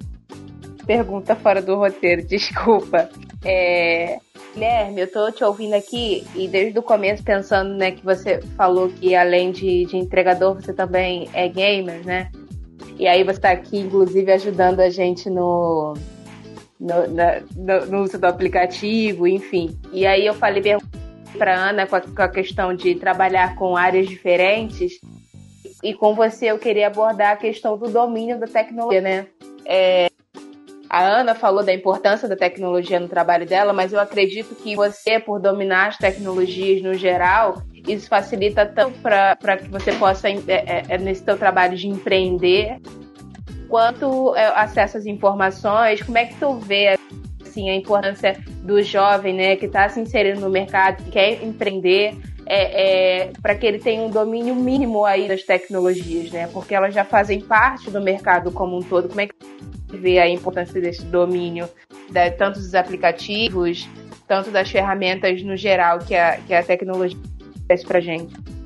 pergunta 0.86 1.36
fora 1.36 1.62
do 1.62 1.76
roteiro, 1.76 2.24
desculpa. 2.26 3.10
É, 3.44 4.20
Guilherme, 4.54 5.02
eu 5.02 5.12
tô 5.12 5.32
te 5.32 5.44
ouvindo 5.44 5.74
aqui 5.74 6.26
e 6.36 6.48
desde 6.48 6.78
o 6.80 6.84
começo 6.84 7.24
pensando, 7.24 7.76
né, 7.76 7.92
que 7.92 8.04
você 8.04 8.42
falou 8.56 8.90
que 8.90 9.16
além 9.16 9.52
de, 9.52 9.86
de 9.86 9.98
entregador, 9.98 10.56
você 10.56 10.74
também 10.74 11.30
é 11.34 11.48
gamer, 11.48 12.06
né? 12.06 12.32
E 12.98 13.08
aí 13.08 13.24
você 13.24 13.40
tá 13.40 13.52
aqui, 13.52 13.78
inclusive, 13.78 14.32
ajudando 14.32 14.80
a 14.80 14.90
gente 14.90 15.30
no, 15.30 15.94
no, 16.80 17.08
na, 17.08 17.42
no, 17.56 17.86
no 17.86 18.04
uso 18.04 18.18
do 18.18 18.26
aplicativo, 18.26 19.28
enfim. 19.28 19.78
E 19.92 20.06
aí 20.06 20.26
eu 20.26 20.34
falei 20.34 20.64
para 21.38 21.56
Ana 21.56 21.86
com 21.86 21.96
a, 21.96 22.02
com 22.02 22.22
a 22.22 22.30
questão 22.30 22.74
de 22.74 22.96
trabalhar 22.96 23.56
com 23.56 23.78
áreas 23.78 24.08
diferentes 24.08 25.00
e 25.88 25.94
com 25.94 26.14
você 26.14 26.48
eu 26.48 26.60
queria 26.60 26.88
abordar 26.88 27.32
a 27.32 27.38
questão 27.38 27.78
do 27.78 27.90
domínio 27.90 28.38
da 28.38 28.46
tecnologia, 28.46 29.00
né? 29.00 29.28
É, 29.66 30.10
a 30.90 31.02
Ana 31.02 31.34
falou 31.34 31.64
da 31.64 31.74
importância 31.74 32.28
da 32.28 32.36
tecnologia 32.36 33.00
no 33.00 33.08
trabalho 33.08 33.46
dela, 33.46 33.72
mas 33.72 33.94
eu 33.94 34.00
acredito 34.02 34.54
que 34.56 34.76
você, 34.76 35.18
por 35.18 35.40
dominar 35.40 35.88
as 35.88 35.98
tecnologias 35.98 36.82
no 36.82 36.94
geral, 36.94 37.62
isso 37.88 38.10
facilita 38.10 38.66
tanto 38.66 39.00
para 39.00 39.58
que 39.58 39.70
você 39.70 39.94
possa, 39.94 40.28
é, 40.30 40.34
é, 40.50 40.84
é, 40.90 40.98
nesse 40.98 41.24
seu 41.24 41.38
trabalho 41.38 41.78
de 41.78 41.88
empreender, 41.88 42.82
quanto 43.70 44.36
é, 44.36 44.48
acesso 44.60 44.98
às 44.98 45.06
informações. 45.06 46.02
Como 46.04 46.18
é 46.18 46.26
que 46.26 46.36
tu 46.36 46.54
vê 46.56 46.98
assim, 47.42 47.70
a 47.70 47.76
importância 47.76 48.38
do 48.62 48.82
jovem 48.82 49.34
né, 49.34 49.56
que 49.56 49.68
está 49.68 49.88
se 49.88 50.02
inserindo 50.02 50.42
no 50.42 50.50
mercado, 50.50 51.02
que 51.02 51.12
quer 51.12 51.42
empreender, 51.42 52.14
é, 52.50 53.26
é, 53.26 53.32
para 53.42 53.56
que 53.56 53.66
ele 53.66 53.80
tenha 53.80 54.02
um 54.02 54.10
domínio 54.10 54.56
mínimo 54.56 55.06
aí 55.06 55.28
das 55.28 55.44
tecnologias, 55.44 56.32
né? 56.32 56.48
Porque 56.54 56.74
elas 56.74 56.94
já 56.94 57.04
fazem 57.04 57.42
parte 57.42 57.92
do 57.92 58.02
mercado 58.02 58.52
como 58.52 58.78
um 58.78 58.82
todo. 58.82 59.10
Como 59.10 59.22
é 59.22 59.28
que 59.28 59.36
você 59.88 59.98
vê 59.98 60.20
a 60.20 60.30
importância 60.30 60.80
desse 60.80 61.04
domínio, 61.06 61.70
da, 62.10 62.32
tanto 62.32 62.60
dos 62.60 62.74
aplicativos, 62.74 63.88
tanto 64.28 64.50
das 64.50 64.70
ferramentas 64.70 65.44
no 65.44 65.56
geral 65.56 66.00
que 66.00 66.16
a, 66.16 66.38
que 66.38 66.54
a 66.54 66.64
tecnologia 66.64 67.20
oferece 67.64 67.86
para 67.86 68.00
gente? 68.00 68.57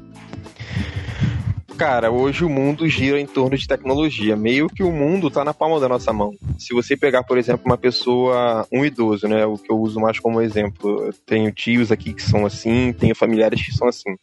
Cara, 1.82 2.12
hoje 2.12 2.46
o 2.46 2.50
mundo 2.50 2.88
gira 2.88 3.20
em 3.20 3.26
torno 3.26 3.58
de 3.58 3.68
tecnologia. 3.68 4.36
Meio 4.36 4.70
que 4.70 4.84
o 4.84 4.92
mundo 4.92 5.30
está 5.30 5.44
na 5.44 5.52
palma 5.52 5.80
da 5.80 5.90
nossa 5.90 6.14
mão. 6.14 6.32
Se 6.56 6.76
você 6.76 6.96
pegar, 6.96 7.24
por 7.24 7.40
exemplo, 7.40 7.66
uma 7.66 7.76
pessoa, 7.76 8.68
um 8.72 8.86
idoso, 8.86 9.28
né? 9.28 9.48
O 9.48 9.58
que 9.58 9.72
eu 9.72 9.80
uso 9.80 10.00
mais 10.00 10.20
como 10.20 10.44
exemplo. 10.44 11.08
Eu 11.08 11.14
tenho 11.26 11.52
tios 11.52 11.92
aqui 11.92 12.14
que 12.14 12.22
são 12.22 12.46
assim, 12.46 12.94
tenho 12.94 13.16
familiares 13.16 13.66
que 13.66 13.72
são 13.72 13.88
assim. 13.88 14.16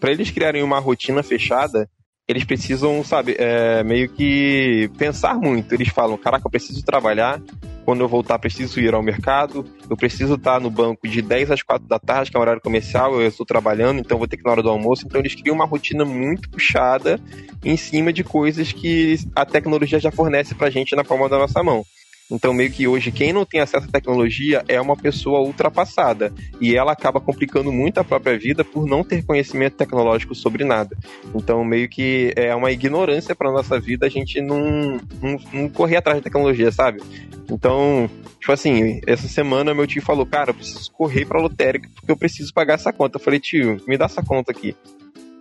Para 0.00 0.10
eles 0.10 0.32
criarem 0.32 0.64
uma 0.64 0.80
rotina 0.80 1.22
fechada, 1.22 1.88
eles 2.26 2.42
precisam, 2.42 3.04
sabe, 3.04 3.36
é, 3.38 3.84
meio 3.84 4.08
que 4.08 4.90
pensar 4.98 5.36
muito. 5.36 5.72
Eles 5.74 5.90
falam: 5.90 6.18
caraca, 6.18 6.44
eu 6.44 6.50
preciso 6.50 6.84
trabalhar, 6.84 7.40
quando 7.86 8.00
eu 8.00 8.08
voltar 8.08 8.36
preciso 8.40 8.80
ir 8.80 8.92
ao 8.92 9.02
mercado, 9.02 9.64
eu 9.88 9.96
preciso 9.96 10.34
estar 10.34 10.60
no 10.60 10.68
banco 10.68 11.06
de 11.06 11.22
10 11.22 11.52
às 11.52 11.62
4 11.62 11.86
da 11.86 12.00
tarde, 12.00 12.32
que 12.32 12.36
é 12.36 12.40
o 12.40 12.42
horário 12.42 12.60
comercial, 12.60 13.14
eu 13.14 13.28
estou 13.28 13.46
trabalhando, 13.46 14.00
então 14.00 14.18
vou 14.18 14.26
ter 14.26 14.36
que 14.36 14.42
ir 14.42 14.44
na 14.44 14.50
hora 14.50 14.62
do 14.62 14.68
almoço. 14.68 15.06
Então 15.06 15.20
eles 15.20 15.36
criam 15.36 15.54
uma 15.54 15.64
rotina 15.64 16.04
muito 16.04 16.50
puxada 16.50 17.20
em 17.64 17.76
cima 17.76 18.12
de 18.12 18.24
coisas 18.24 18.72
que 18.72 19.16
a 19.36 19.46
tecnologia 19.46 20.00
já 20.00 20.10
fornece 20.10 20.52
pra 20.52 20.68
gente 20.68 20.96
na 20.96 21.04
palma 21.04 21.28
da 21.28 21.38
nossa 21.38 21.62
mão. 21.62 21.84
Então, 22.30 22.52
meio 22.52 22.70
que 22.70 22.88
hoje, 22.88 23.12
quem 23.12 23.32
não 23.32 23.44
tem 23.44 23.60
acesso 23.60 23.86
à 23.86 23.90
tecnologia 23.90 24.64
é 24.66 24.80
uma 24.80 24.96
pessoa 24.96 25.40
ultrapassada. 25.40 26.32
E 26.60 26.74
ela 26.74 26.92
acaba 26.92 27.20
complicando 27.20 27.72
muito 27.72 27.98
a 27.98 28.04
própria 28.04 28.36
vida 28.36 28.64
por 28.64 28.86
não 28.86 29.04
ter 29.04 29.24
conhecimento 29.24 29.76
tecnológico 29.76 30.34
sobre 30.34 30.64
nada. 30.64 30.96
Então, 31.34 31.64
meio 31.64 31.88
que 31.88 32.32
é 32.34 32.54
uma 32.54 32.72
ignorância 32.72 33.34
para 33.34 33.52
nossa 33.52 33.78
vida 33.78 34.06
a 34.06 34.08
gente 34.08 34.40
não, 34.40 34.98
não, 35.22 35.38
não, 35.52 35.68
correr 35.68 35.96
atrás 35.96 36.18
da 36.18 36.24
tecnologia, 36.24 36.72
sabe? 36.72 37.00
Então, 37.48 38.10
tipo 38.40 38.50
assim, 38.50 39.00
essa 39.06 39.28
semana 39.28 39.72
meu 39.72 39.86
tio 39.86 40.02
falou: 40.02 40.26
Cara, 40.26 40.50
eu 40.50 40.54
preciso 40.54 40.90
correr 40.90 41.24
pra 41.24 41.40
lotérica 41.40 41.88
porque 41.94 42.10
eu 42.10 42.16
preciso 42.16 42.52
pagar 42.52 42.74
essa 42.74 42.92
conta. 42.92 43.18
Eu 43.18 43.22
falei: 43.22 43.38
Tio, 43.38 43.80
me 43.86 43.96
dá 43.96 44.06
essa 44.06 44.22
conta 44.22 44.50
aqui 44.50 44.74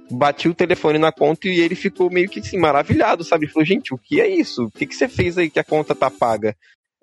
bati 0.09 0.47
o 0.47 0.53
telefone 0.53 0.99
na 0.99 1.11
conta 1.11 1.47
e 1.47 1.59
ele 1.59 1.75
ficou 1.75 2.09
meio 2.09 2.29
que 2.29 2.39
assim, 2.39 2.57
maravilhado, 2.57 3.23
sabe? 3.23 3.45
Ele 3.45 3.51
falou, 3.51 3.65
gente, 3.65 3.93
o 3.93 3.97
que 3.97 4.21
é 4.21 4.27
isso? 4.27 4.65
O 4.65 4.71
que, 4.71 4.85
que 4.85 4.95
você 4.95 5.07
fez 5.07 5.37
aí 5.37 5.49
que 5.49 5.59
a 5.59 5.63
conta 5.63 5.95
tá 5.95 6.09
paga? 6.09 6.55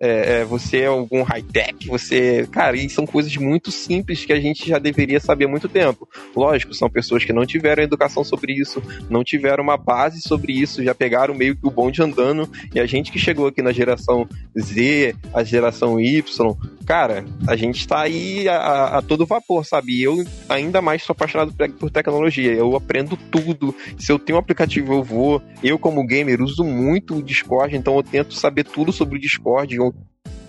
É, 0.03 0.41
é, 0.41 0.45
você 0.45 0.79
é 0.79 0.87
algum 0.87 1.23
high-tech, 1.23 1.87
você. 1.87 2.49
Cara, 2.51 2.77
e 2.77 2.91
são 2.91 3.07
coisas 3.07 3.37
muito 3.37 3.71
simples 3.71 4.25
que 4.25 4.33
a 4.33 4.41
gente 4.41 4.69
já 4.69 4.81
deveria 4.81 5.21
saber 5.21 5.45
há 5.45 5.49
muito 5.49 5.69
tempo. 5.69 6.09
Lógico, 6.35 6.75
são 6.75 6.91
pessoas 6.91 7.25
que 7.25 7.33
não 7.33 7.47
tiveram 7.47 7.85
educação 7.85 8.25
sobre 8.25 8.53
isso, 8.53 8.83
não 9.09 9.23
tiveram 9.23 9.62
uma 9.62 9.77
base 9.77 10.21
sobre 10.21 10.53
isso, 10.53 10.83
já 10.83 10.93
pegaram 10.93 11.35
meio 11.35 11.55
que 11.55 11.65
o 11.65 11.71
bonde 11.71 12.03
andando, 12.03 12.51
e 12.75 12.81
a 12.81 12.87
gente 12.87 13.12
que 13.12 13.19
chegou 13.19 13.47
aqui 13.47 13.62
na 13.62 13.71
geração 13.71 14.29
Z, 14.59 15.15
a 15.33 15.45
geração 15.45 16.01
Y, 16.01 16.57
cara, 16.85 17.25
a 17.47 17.57
gente 17.57 17.87
tá 17.87 18.01
aí 18.01 18.49
a, 18.49 18.99
a 18.99 19.03
todo 19.03 19.27
vapor, 19.27 19.64
sabe? 19.64 20.03
Eu 20.03 20.25
ainda 20.49 20.83
mais 20.83 21.03
sou 21.03 21.12
apaixonado 21.12 21.55
por 21.79 21.90
tecnologia, 21.90 22.53
eu 22.53 22.77
aprendo 22.77 23.16
tudo. 23.16 23.75
Se 23.99 24.12
eu 24.12 24.18
tenho 24.18 24.37
um 24.37 24.40
aplicativo, 24.40 24.92
eu 24.92 25.03
vou. 25.03 25.42
Eu, 25.62 25.79
como 25.79 26.07
gamer, 26.07 26.42
uso 26.42 26.64
muito 26.64 27.16
o 27.16 27.23
Discord, 27.23 27.77
então 27.77 27.97
eu 27.97 28.03
tento 28.03 28.35
saber 28.35 28.64
tudo 28.64 28.92
sobre 28.92 29.16
o 29.16 29.21
Discord, 29.21 29.79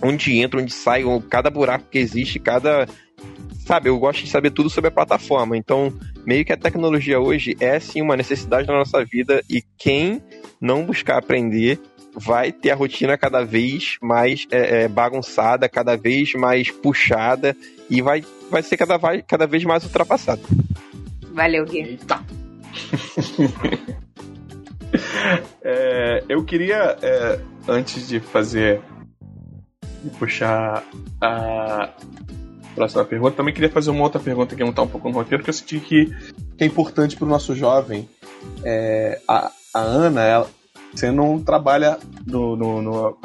onde 0.02 0.38
entra, 0.38 0.60
onde 0.60 0.72
sai, 0.72 1.02
cada 1.28 1.50
buraco 1.50 1.86
que 1.90 1.98
existe, 1.98 2.38
cada. 2.38 2.86
Sabe, 3.66 3.88
eu 3.88 3.98
gosto 3.98 4.22
de 4.22 4.30
saber 4.30 4.50
tudo 4.50 4.68
sobre 4.68 4.88
a 4.88 4.92
plataforma. 4.92 5.56
Então, 5.56 5.90
meio 6.26 6.44
que 6.44 6.52
a 6.52 6.56
tecnologia 6.56 7.18
hoje 7.18 7.56
é 7.58 7.80
sim 7.80 8.02
uma 8.02 8.16
necessidade 8.16 8.68
na 8.68 8.74
nossa 8.74 9.02
vida 9.04 9.42
e 9.48 9.62
quem 9.78 10.20
não 10.60 10.84
buscar 10.84 11.16
aprender 11.16 11.80
vai 12.14 12.52
ter 12.52 12.70
a 12.70 12.74
rotina 12.74 13.18
cada 13.18 13.44
vez 13.44 13.96
mais 14.00 14.46
é, 14.50 14.84
é, 14.84 14.88
bagunçada, 14.88 15.68
cada 15.68 15.96
vez 15.96 16.32
mais 16.34 16.70
puxada 16.70 17.56
e 17.90 18.00
vai, 18.00 18.24
vai 18.50 18.62
ser 18.62 18.76
cada, 18.76 18.96
vai, 18.96 19.22
cada 19.22 19.46
vez 19.46 19.64
mais 19.64 19.84
ultrapassada. 19.84 20.42
Valeu, 21.32 21.64
Gui. 21.64 21.80
Eita! 21.80 22.22
é, 25.62 26.24
eu 26.28 26.44
queria, 26.44 26.96
é, 27.02 27.40
antes 27.68 28.08
de 28.08 28.20
fazer 28.20 28.80
puxar 30.18 30.84
a 31.20 31.90
próxima 32.74 33.04
pergunta. 33.04 33.36
Também 33.36 33.54
queria 33.54 33.70
fazer 33.70 33.90
uma 33.90 34.02
outra 34.02 34.20
pergunta 34.20 34.54
que 34.54 34.62
não 34.62 34.70
está 34.70 34.82
um 34.82 34.88
pouco 34.88 35.08
no 35.08 35.14
roteiro, 35.14 35.42
que 35.42 35.50
eu 35.50 35.54
senti 35.54 35.80
que, 35.80 36.06
que 36.56 36.64
é 36.64 36.66
importante 36.66 37.16
para 37.16 37.24
o 37.24 37.28
nosso 37.28 37.54
jovem. 37.54 38.08
É, 38.62 39.20
a, 39.26 39.50
a 39.72 39.80
Ana, 39.80 40.22
ela, 40.22 40.50
você 40.94 41.10
não 41.10 41.42
trabalha 41.42 41.98
no, 42.26 42.56
no, 42.56 42.82
no, 42.82 43.18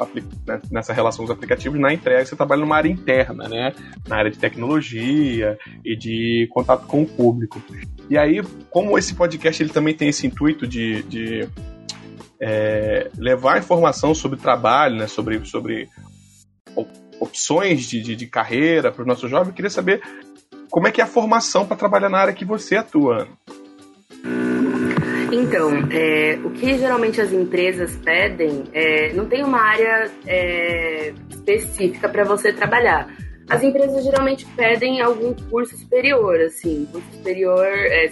né, 0.46 0.60
nessa 0.70 0.92
relação 0.92 1.24
dos 1.24 1.32
aplicativos 1.32 1.80
na 1.80 1.92
entrega, 1.92 2.24
você 2.24 2.36
trabalha 2.36 2.60
numa 2.62 2.76
área 2.76 2.88
interna, 2.88 3.48
né? 3.48 3.72
Na 4.08 4.16
área 4.16 4.30
de 4.30 4.38
tecnologia 4.38 5.58
e 5.84 5.96
de 5.96 6.48
contato 6.52 6.86
com 6.86 7.02
o 7.02 7.06
público. 7.06 7.62
E 8.08 8.18
aí, 8.18 8.42
como 8.70 8.98
esse 8.98 9.14
podcast 9.14 9.62
ele 9.62 9.72
também 9.72 9.94
tem 9.94 10.08
esse 10.08 10.26
intuito 10.26 10.66
de, 10.66 11.02
de 11.04 11.48
é, 12.40 13.10
levar 13.16 13.58
informação 13.58 14.14
sobre 14.14 14.38
trabalho, 14.38 14.96
né? 14.96 15.06
Sobre, 15.06 15.44
sobre 15.44 15.88
opções 17.20 17.84
de, 17.84 18.00
de, 18.02 18.16
de 18.16 18.26
carreira 18.26 18.90
para 18.90 19.04
o 19.04 19.06
nosso 19.06 19.28
jovem, 19.28 19.48
eu 19.48 19.54
queria 19.54 19.70
saber 19.70 20.02
como 20.70 20.88
é 20.88 20.92
que 20.92 21.00
é 21.00 21.04
a 21.04 21.06
formação 21.06 21.66
para 21.66 21.76
trabalhar 21.76 22.08
na 22.08 22.18
área 22.18 22.34
que 22.34 22.44
você 22.44 22.76
atua. 22.76 23.28
Então, 25.40 25.70
é, 25.90 26.38
o 26.44 26.50
que 26.50 26.76
geralmente 26.78 27.18
as 27.18 27.32
empresas 27.32 27.96
pedem, 28.04 28.64
é, 28.74 29.10
não 29.14 29.26
tem 29.26 29.42
uma 29.42 29.58
área 29.58 30.10
é, 30.26 31.14
específica 31.30 32.10
para 32.10 32.24
você 32.24 32.52
trabalhar. 32.52 33.08
As 33.48 33.62
empresas 33.62 34.04
geralmente 34.04 34.46
pedem 34.54 35.00
algum 35.00 35.34
curso 35.48 35.76
superior, 35.76 36.38
assim, 36.42 36.86
curso 36.92 37.06
superior, 37.12 37.66
é, 37.66 38.10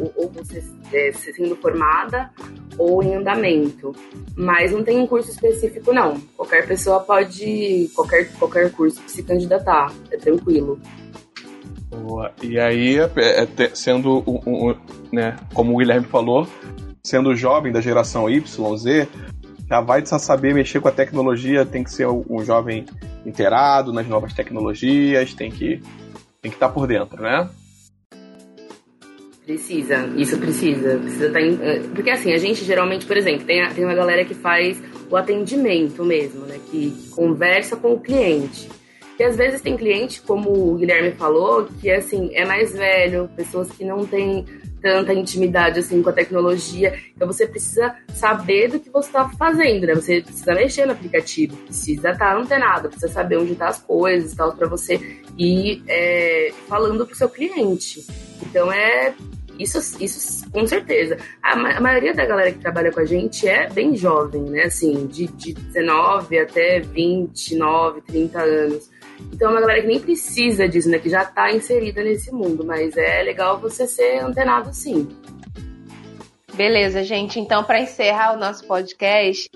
ou, 0.00 0.12
ou 0.16 0.28
você 0.30 0.64
é, 0.92 1.12
sendo 1.12 1.54
formada 1.56 2.30
ou 2.78 3.02
em 3.02 3.14
andamento. 3.14 3.94
Mas 4.34 4.72
não 4.72 4.82
tem 4.82 4.98
um 4.98 5.06
curso 5.06 5.30
específico, 5.30 5.92
não. 5.92 6.18
Qualquer 6.34 6.66
pessoa 6.66 7.00
pode, 7.00 7.90
qualquer, 7.94 8.32
qualquer 8.38 8.72
curso 8.72 9.02
se 9.06 9.22
candidatar, 9.22 9.92
é 10.10 10.16
tranquilo. 10.16 10.80
Boa. 11.90 12.32
E 12.42 12.58
aí, 12.58 12.98
é, 12.98 13.42
é, 13.42 13.70
sendo, 13.74 14.22
um, 14.26 14.74
né, 15.12 15.36
como 15.52 15.74
o 15.74 15.78
Guilherme 15.78 16.06
falou, 16.06 16.46
sendo 17.04 17.34
jovem 17.34 17.72
da 17.72 17.80
geração 17.80 18.30
Y, 18.30 18.76
Z, 18.76 19.08
já 19.68 19.80
vai 19.80 20.04
saber 20.06 20.54
mexer 20.54 20.80
com 20.80 20.88
a 20.88 20.92
tecnologia, 20.92 21.66
tem 21.66 21.82
que 21.82 21.92
ser 21.92 22.06
um 22.06 22.44
jovem 22.44 22.84
inteirado 23.26 23.92
nas 23.92 24.06
novas 24.06 24.32
tecnologias, 24.32 25.34
tem 25.34 25.50
que 25.50 25.80
tem 26.42 26.50
que 26.50 26.56
estar 26.56 26.68
tá 26.68 26.72
por 26.72 26.86
dentro, 26.86 27.22
né? 27.22 27.48
Precisa, 29.44 30.06
isso 30.16 30.38
precisa. 30.38 30.96
Precisa 30.98 31.30
tá 31.30 31.40
em, 31.40 31.58
eh, 31.60 31.82
Porque 31.94 32.10
assim, 32.10 32.32
a 32.32 32.38
gente 32.38 32.64
geralmente, 32.64 33.04
por 33.04 33.16
exemplo, 33.16 33.44
tem, 33.44 33.62
a, 33.62 33.72
tem 33.72 33.84
uma 33.84 33.94
galera 33.94 34.24
que 34.24 34.34
faz 34.34 34.80
o 35.10 35.16
atendimento 35.16 36.04
mesmo, 36.04 36.46
né? 36.46 36.58
Que 36.70 36.92
conversa 37.10 37.76
com 37.76 37.92
o 37.92 38.00
cliente. 38.00 38.68
E 39.20 39.22
às 39.22 39.36
vezes 39.36 39.60
tem 39.60 39.76
cliente, 39.76 40.22
como 40.22 40.48
o 40.50 40.76
Guilherme 40.76 41.12
falou, 41.12 41.68
que 41.78 41.90
assim, 41.90 42.30
é 42.32 42.42
mais 42.46 42.72
velho, 42.72 43.28
pessoas 43.36 43.70
que 43.70 43.84
não 43.84 44.06
têm 44.06 44.46
tanta 44.80 45.12
intimidade 45.12 45.78
assim 45.78 46.02
com 46.02 46.08
a 46.08 46.12
tecnologia. 46.14 46.98
Então 47.14 47.26
você 47.26 47.46
precisa 47.46 47.94
saber 48.14 48.68
do 48.68 48.80
que 48.80 48.88
você 48.88 49.08
está 49.08 49.28
fazendo, 49.28 49.86
né? 49.86 49.94
Você 49.94 50.22
precisa 50.22 50.54
mexer 50.54 50.86
no 50.86 50.92
aplicativo, 50.92 51.54
precisa 51.66 52.12
estar 52.12 52.30
tá 52.30 52.34
antenado, 52.34 52.88
precisa 52.88 53.12
saber 53.12 53.36
onde 53.36 53.52
estão 53.52 53.66
tá 53.66 53.70
as 53.74 53.82
coisas, 53.82 54.32
tal, 54.32 54.56
para 54.56 54.66
você 54.66 54.98
ir 55.36 55.82
é, 55.86 56.50
falando 56.66 57.04
para 57.04 57.12
o 57.12 57.16
seu 57.18 57.28
cliente. 57.28 58.06
Então 58.40 58.72
é 58.72 59.12
isso, 59.58 60.02
isso 60.02 60.50
com 60.50 60.66
certeza. 60.66 61.18
A, 61.42 61.52
a, 61.52 61.80
maioria 61.82 62.14
da 62.14 62.24
galera 62.24 62.52
que 62.52 62.58
trabalha 62.58 62.90
com 62.90 63.00
a 63.00 63.04
gente 63.04 63.46
é 63.46 63.68
bem 63.68 63.94
jovem, 63.94 64.44
né? 64.44 64.62
Assim, 64.62 65.06
de, 65.06 65.26
de 65.26 65.52
19 65.52 66.38
até 66.38 66.80
29, 66.80 68.00
30 68.00 68.40
anos. 68.40 68.89
Então 69.32 69.48
é 69.48 69.52
uma 69.52 69.60
galera 69.60 69.80
que 69.82 69.88
nem 69.88 70.00
precisa 70.00 70.68
disso, 70.68 70.88
né? 70.88 70.98
Que 70.98 71.08
já 71.08 71.22
está 71.22 71.50
inserida 71.52 72.02
nesse 72.02 72.32
mundo. 72.32 72.64
Mas 72.64 72.96
é 72.96 73.22
legal 73.22 73.58
você 73.58 73.86
ser 73.86 74.18
antenado 74.18 74.72
sim. 74.72 75.08
Beleza, 76.54 77.02
gente. 77.02 77.40
Então, 77.40 77.64
para 77.64 77.80
encerrar 77.80 78.34
o 78.34 78.38
nosso 78.38 78.66
podcast, 78.66 79.50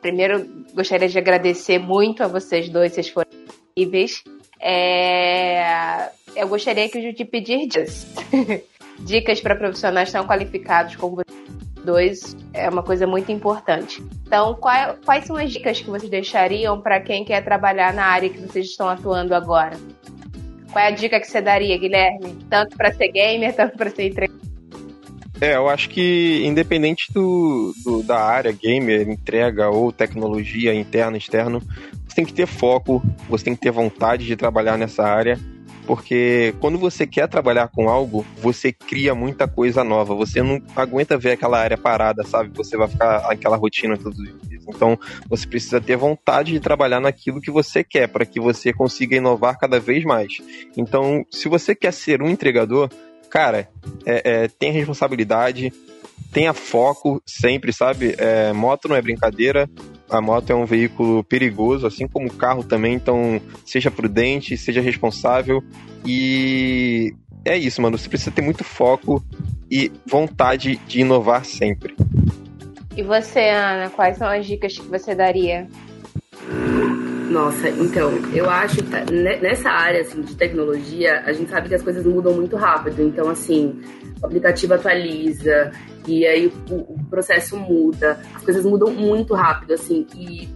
primeiro 0.00 0.64
gostaria 0.74 1.08
de 1.08 1.16
agradecer 1.16 1.78
muito 1.78 2.22
a 2.22 2.26
vocês 2.26 2.68
dois, 2.68 2.92
vocês 2.92 3.08
foram 3.08 3.30
incríveis. 3.76 4.24
É... 4.60 6.10
Eu 6.34 6.48
gostaria 6.48 6.88
que 6.88 7.12
te 7.12 7.24
pedir 7.24 7.68
dicas. 7.68 8.06
dicas 9.00 9.40
para 9.40 9.54
profissionais 9.54 10.10
tão 10.10 10.26
qualificados 10.26 10.96
como 10.96 11.16
vocês 11.16 11.43
dois 11.84 12.36
é 12.52 12.68
uma 12.68 12.82
coisa 12.82 13.06
muito 13.06 13.30
importante. 13.30 14.02
Então, 14.26 14.54
qual, 14.54 14.96
quais 15.04 15.24
são 15.24 15.36
as 15.36 15.52
dicas 15.52 15.80
que 15.80 15.90
vocês 15.90 16.10
deixariam 16.10 16.80
para 16.80 17.00
quem 17.00 17.24
quer 17.24 17.44
trabalhar 17.44 17.92
na 17.92 18.04
área 18.04 18.28
que 18.28 18.40
vocês 18.40 18.66
estão 18.66 18.88
atuando 18.88 19.34
agora? 19.34 19.76
Qual 20.72 20.84
é 20.84 20.88
a 20.88 20.90
dica 20.90 21.20
que 21.20 21.26
você 21.26 21.40
daria, 21.40 21.78
Guilherme? 21.78 22.36
Tanto 22.50 22.76
para 22.76 22.92
ser 22.92 23.08
gamer, 23.12 23.54
tanto 23.54 23.76
para 23.76 23.90
ser 23.90 24.08
entregador? 24.08 24.40
É, 25.40 25.56
eu 25.56 25.68
acho 25.68 25.88
que 25.88 26.42
independente 26.44 27.12
do, 27.12 27.72
do, 27.84 28.02
da 28.02 28.18
área, 28.18 28.52
gamer, 28.52 29.08
entrega 29.08 29.68
ou 29.68 29.92
tecnologia 29.92 30.74
interna, 30.74 31.16
externo, 31.16 31.60
você 32.06 32.16
tem 32.16 32.24
que 32.24 32.32
ter 32.32 32.46
foco, 32.46 33.02
você 33.28 33.44
tem 33.44 33.54
que 33.54 33.60
ter 33.60 33.70
vontade 33.70 34.24
de 34.24 34.36
trabalhar 34.36 34.78
nessa 34.78 35.02
área 35.02 35.38
porque 35.86 36.54
quando 36.60 36.78
você 36.78 37.06
quer 37.06 37.28
trabalhar 37.28 37.68
com 37.68 37.88
algo, 37.88 38.24
você 38.38 38.72
cria 38.72 39.14
muita 39.14 39.46
coisa 39.46 39.84
nova. 39.84 40.14
Você 40.14 40.42
não 40.42 40.60
aguenta 40.74 41.18
ver 41.18 41.32
aquela 41.32 41.58
área 41.58 41.76
parada, 41.76 42.24
sabe? 42.24 42.50
Você 42.54 42.76
vai 42.76 42.88
ficar 42.88 43.16
aquela 43.30 43.56
rotina 43.56 43.96
todos 43.96 44.18
os 44.18 44.48
dias. 44.48 44.64
Então, 44.66 44.98
você 45.28 45.46
precisa 45.46 45.80
ter 45.80 45.96
vontade 45.96 46.52
de 46.52 46.60
trabalhar 46.60 47.00
naquilo 47.00 47.40
que 47.40 47.50
você 47.50 47.84
quer, 47.84 48.08
para 48.08 48.24
que 48.24 48.40
você 48.40 48.72
consiga 48.72 49.16
inovar 49.16 49.58
cada 49.58 49.78
vez 49.78 50.04
mais. 50.04 50.32
Então, 50.76 51.24
se 51.30 51.48
você 51.48 51.74
quer 51.74 51.92
ser 51.92 52.22
um 52.22 52.30
entregador, 52.30 52.88
cara, 53.28 53.68
é, 54.06 54.44
é, 54.44 54.48
tem 54.48 54.72
responsabilidade, 54.72 55.72
tenha 56.32 56.52
foco 56.52 57.22
sempre, 57.26 57.72
sabe? 57.72 58.14
É, 58.18 58.52
moto 58.52 58.88
não 58.88 58.96
é 58.96 59.02
brincadeira, 59.02 59.68
a 60.10 60.20
moto 60.20 60.50
é 60.50 60.54
um 60.54 60.66
veículo 60.66 61.22
perigoso, 61.24 61.86
assim 61.86 62.06
como 62.06 62.28
o 62.28 62.34
carro 62.34 62.62
também, 62.62 62.94
então 62.94 63.40
seja 63.64 63.90
prudente, 63.90 64.56
seja 64.56 64.80
responsável 64.80 65.62
e 66.04 67.14
é 67.44 67.56
isso, 67.56 67.80
mano. 67.80 67.98
Você 67.98 68.08
precisa 68.08 68.30
ter 68.30 68.42
muito 68.42 68.64
foco 68.64 69.22
e 69.70 69.92
vontade 70.06 70.76
de 70.86 71.00
inovar 71.00 71.44
sempre. 71.44 71.94
E 72.96 73.02
você, 73.02 73.50
Ana, 73.50 73.90
quais 73.90 74.16
são 74.16 74.28
as 74.28 74.46
dicas 74.46 74.78
que 74.78 74.86
você 74.86 75.14
daria? 75.14 75.66
Nossa, 77.30 77.68
então, 77.68 78.12
eu 78.32 78.48
acho 78.48 78.76
que 78.76 78.82
tá, 78.84 79.04
nessa 79.42 79.68
área 79.68 80.02
assim, 80.02 80.20
de 80.20 80.36
tecnologia, 80.36 81.22
a 81.26 81.32
gente 81.32 81.50
sabe 81.50 81.68
que 81.68 81.74
as 81.74 81.82
coisas 81.82 82.06
mudam 82.06 82.32
muito 82.34 82.54
rápido. 82.54 83.02
Então, 83.02 83.28
assim, 83.28 83.80
o 84.24 84.26
aplicativo 84.26 84.72
atualiza, 84.72 85.70
e 86.08 86.26
aí 86.26 86.52
o, 86.70 86.74
o, 86.74 87.04
processo 87.10 87.56
muda, 87.58 88.18
as 88.34 88.42
coisas 88.42 88.64
mudam 88.64 88.90
muito 88.90 89.34
rápido, 89.34 89.74
assim. 89.74 90.06
E, 90.16 90.48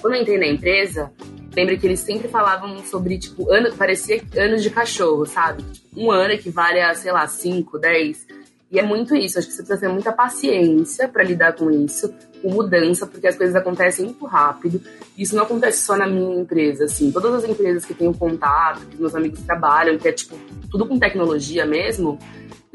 quando 0.00 0.14
eu 0.14 0.20
entrei 0.20 0.38
na 0.38 0.46
empresa, 0.46 1.10
lembra 1.54 1.76
que 1.78 1.86
eles 1.86 2.00
sempre 2.00 2.28
falavam 2.28 2.78
sobre, 2.84 3.18
tipo, 3.18 3.50
ano, 3.50 3.74
parecia 3.74 4.22
anos 4.36 4.62
de 4.62 4.68
cachorro, 4.68 5.24
sabe? 5.24 5.64
Um 5.96 6.10
ano 6.10 6.34
equivale 6.34 6.80
a, 6.80 6.94
sei 6.94 7.10
lá, 7.10 7.26
5, 7.26 7.78
10. 7.78 8.26
E 8.70 8.76
E 8.76 8.78
é 8.78 8.82
muito 8.82 9.16
isso, 9.16 9.38
acho 9.38 9.48
que 9.48 9.54
você 9.54 9.62
precisa 9.62 9.86
ter 9.86 9.92
muita 9.92 10.12
paciência 10.12 11.08
para 11.08 11.22
lidar 11.22 11.54
com 11.54 11.70
isso, 11.70 12.12
com 12.42 12.50
mudança, 12.50 13.06
porque 13.06 13.26
as 13.26 13.36
coisas 13.36 13.56
acontecem 13.56 14.04
muito 14.04 14.26
rápido. 14.26 14.82
Isso 15.16 15.34
não 15.34 15.44
acontece 15.44 15.84
só 15.84 15.96
na 15.96 16.06
minha 16.06 16.40
empresa, 16.40 16.84
assim. 16.84 17.10
Todas 17.10 17.32
as 17.32 17.44
empresas 17.48 17.86
que 17.86 17.94
tenho 17.94 18.12
contato, 18.12 18.84
que 18.86 19.00
meus 19.00 19.14
amigos 19.14 19.40
trabalham, 19.40 19.96
que 19.96 20.08
é 20.08 20.12
tipo 20.12 20.36
tudo 20.70 20.86
com 20.86 20.98
tecnologia 20.98 21.64
mesmo, 21.64 22.18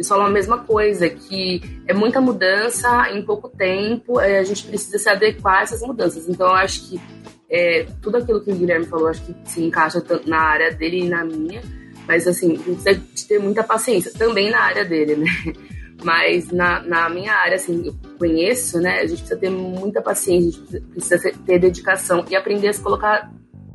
eles 0.02 0.08
falam 0.08 0.26
a 0.26 0.30
mesma 0.32 0.58
coisa, 0.58 1.08
que 1.08 1.62
é 1.88 1.94
muita 1.94 2.20
mudança 2.20 3.08
em 3.12 3.22
pouco 3.24 3.48
tempo, 3.48 4.20
é, 4.20 4.40
a 4.40 4.44
gente 4.44 4.66
precisa 4.66 4.98
se 4.98 5.08
adequar 5.08 5.60
a 5.60 5.62
essas 5.62 5.82
mudanças. 5.82 6.28
Então 6.28 6.48
eu 6.48 6.56
acho 6.56 6.90
que 6.90 7.00
é, 7.48 7.86
tudo 8.02 8.18
aquilo 8.18 8.44
que 8.44 8.52
o 8.52 8.56
Guilherme 8.56 8.88
falou, 8.88 9.08
acho 9.08 9.22
que 9.22 9.36
se 9.46 9.64
encaixa 9.64 10.04
na 10.26 10.40
área 10.40 10.72
dele 10.72 11.02
e 11.02 11.10
na 11.10 11.24
minha, 11.24 11.62
mas 12.08 12.28
assim, 12.28 12.58
precisa 12.58 13.00
ter 13.28 13.40
muita 13.40 13.64
paciência, 13.64 14.12
também 14.18 14.50
na 14.50 14.62
área 14.62 14.84
dele, 14.84 15.16
né? 15.16 15.28
Mas 16.04 16.50
na, 16.52 16.82
na 16.82 17.08
minha 17.12 17.32
área, 17.32 17.58
assim, 17.58 17.86
eu 17.86 17.96
conheço, 18.18 18.80
né? 18.80 19.02
A 19.02 19.06
gente 19.06 19.20
precisa 19.20 19.40
ter 19.40 19.52
muita 19.52 20.02
paciência, 20.02 20.60
a 20.68 20.72
gente 20.72 20.86
precisa 20.88 21.32
ter 21.46 21.60
dedicação 21.60 22.26
e 22.28 22.36
aprender 22.36 22.70
a 22.70 22.74
se 22.74 22.82
colocar 22.82 23.32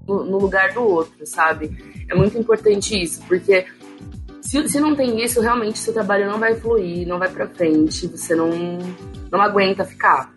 no, 0.09 0.25
no 0.25 0.37
lugar 0.37 0.73
do 0.73 0.83
outro, 0.83 1.25
sabe? 1.25 1.71
É 2.11 2.17
muito 2.17 2.37
importante 2.37 3.01
isso, 3.01 3.23
porque 3.29 3.65
se, 4.47 4.69
se 4.69 4.81
não 4.81 4.95
tem 4.95 5.23
isso, 5.23 5.41
realmente 5.41 5.79
seu 5.79 5.93
trabalho 5.93 6.31
não 6.31 6.39
vai 6.39 6.55
fluir, 6.55 7.07
não 7.07 7.19
vai 7.19 7.29
para 7.29 7.49
frente, 7.49 8.07
você 8.07 8.35
não, 8.35 8.51
não 9.31 9.41
aguenta 9.41 9.85
ficar. 9.85 10.33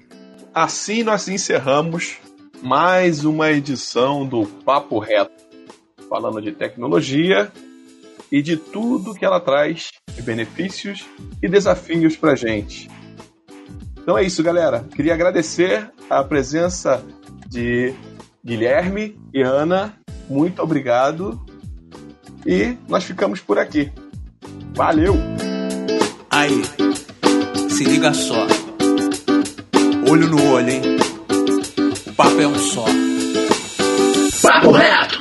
Assim 0.54 1.04
nós 1.04 1.28
encerramos 1.28 2.18
mais 2.62 3.24
uma 3.24 3.52
edição 3.52 4.26
do 4.26 4.46
Papo 4.46 4.98
Reto, 4.98 5.32
falando 6.10 6.42
de 6.42 6.52
tecnologia 6.52 7.52
e 8.32 8.42
de 8.42 8.58
tudo 8.58 9.14
que 9.14 9.24
ela 9.24 9.40
traz 9.40 9.92
de 10.14 10.22
benefícios 10.24 11.06
e 11.42 11.48
desafios 11.48 12.18
para 12.18 12.36
gente. 12.36 12.90
Então 14.02 14.18
é 14.18 14.24
isso, 14.24 14.42
galera. 14.42 14.86
Queria 14.96 15.14
agradecer 15.14 15.92
a 16.10 16.24
presença 16.24 17.06
de 17.48 17.94
Guilherme 18.44 19.20
e 19.32 19.44
Ana. 19.44 19.96
Muito 20.28 20.64
obrigado. 20.64 21.40
E 22.46 22.76
nós 22.88 23.04
ficamos 23.04 23.40
por 23.40 23.60
aqui. 23.60 23.92
Valeu! 24.76 25.18
Aí, 26.30 26.64
se 27.70 27.84
liga 27.84 28.14
só. 28.14 28.48
Olho 30.10 30.28
no 30.28 30.52
olho, 30.52 30.70
hein? 30.70 30.82
O 32.08 32.14
papo 32.14 32.42
é 32.42 32.48
um 32.48 32.58
só. 32.58 32.86
Papo 34.42 34.72
reto! 34.72 35.09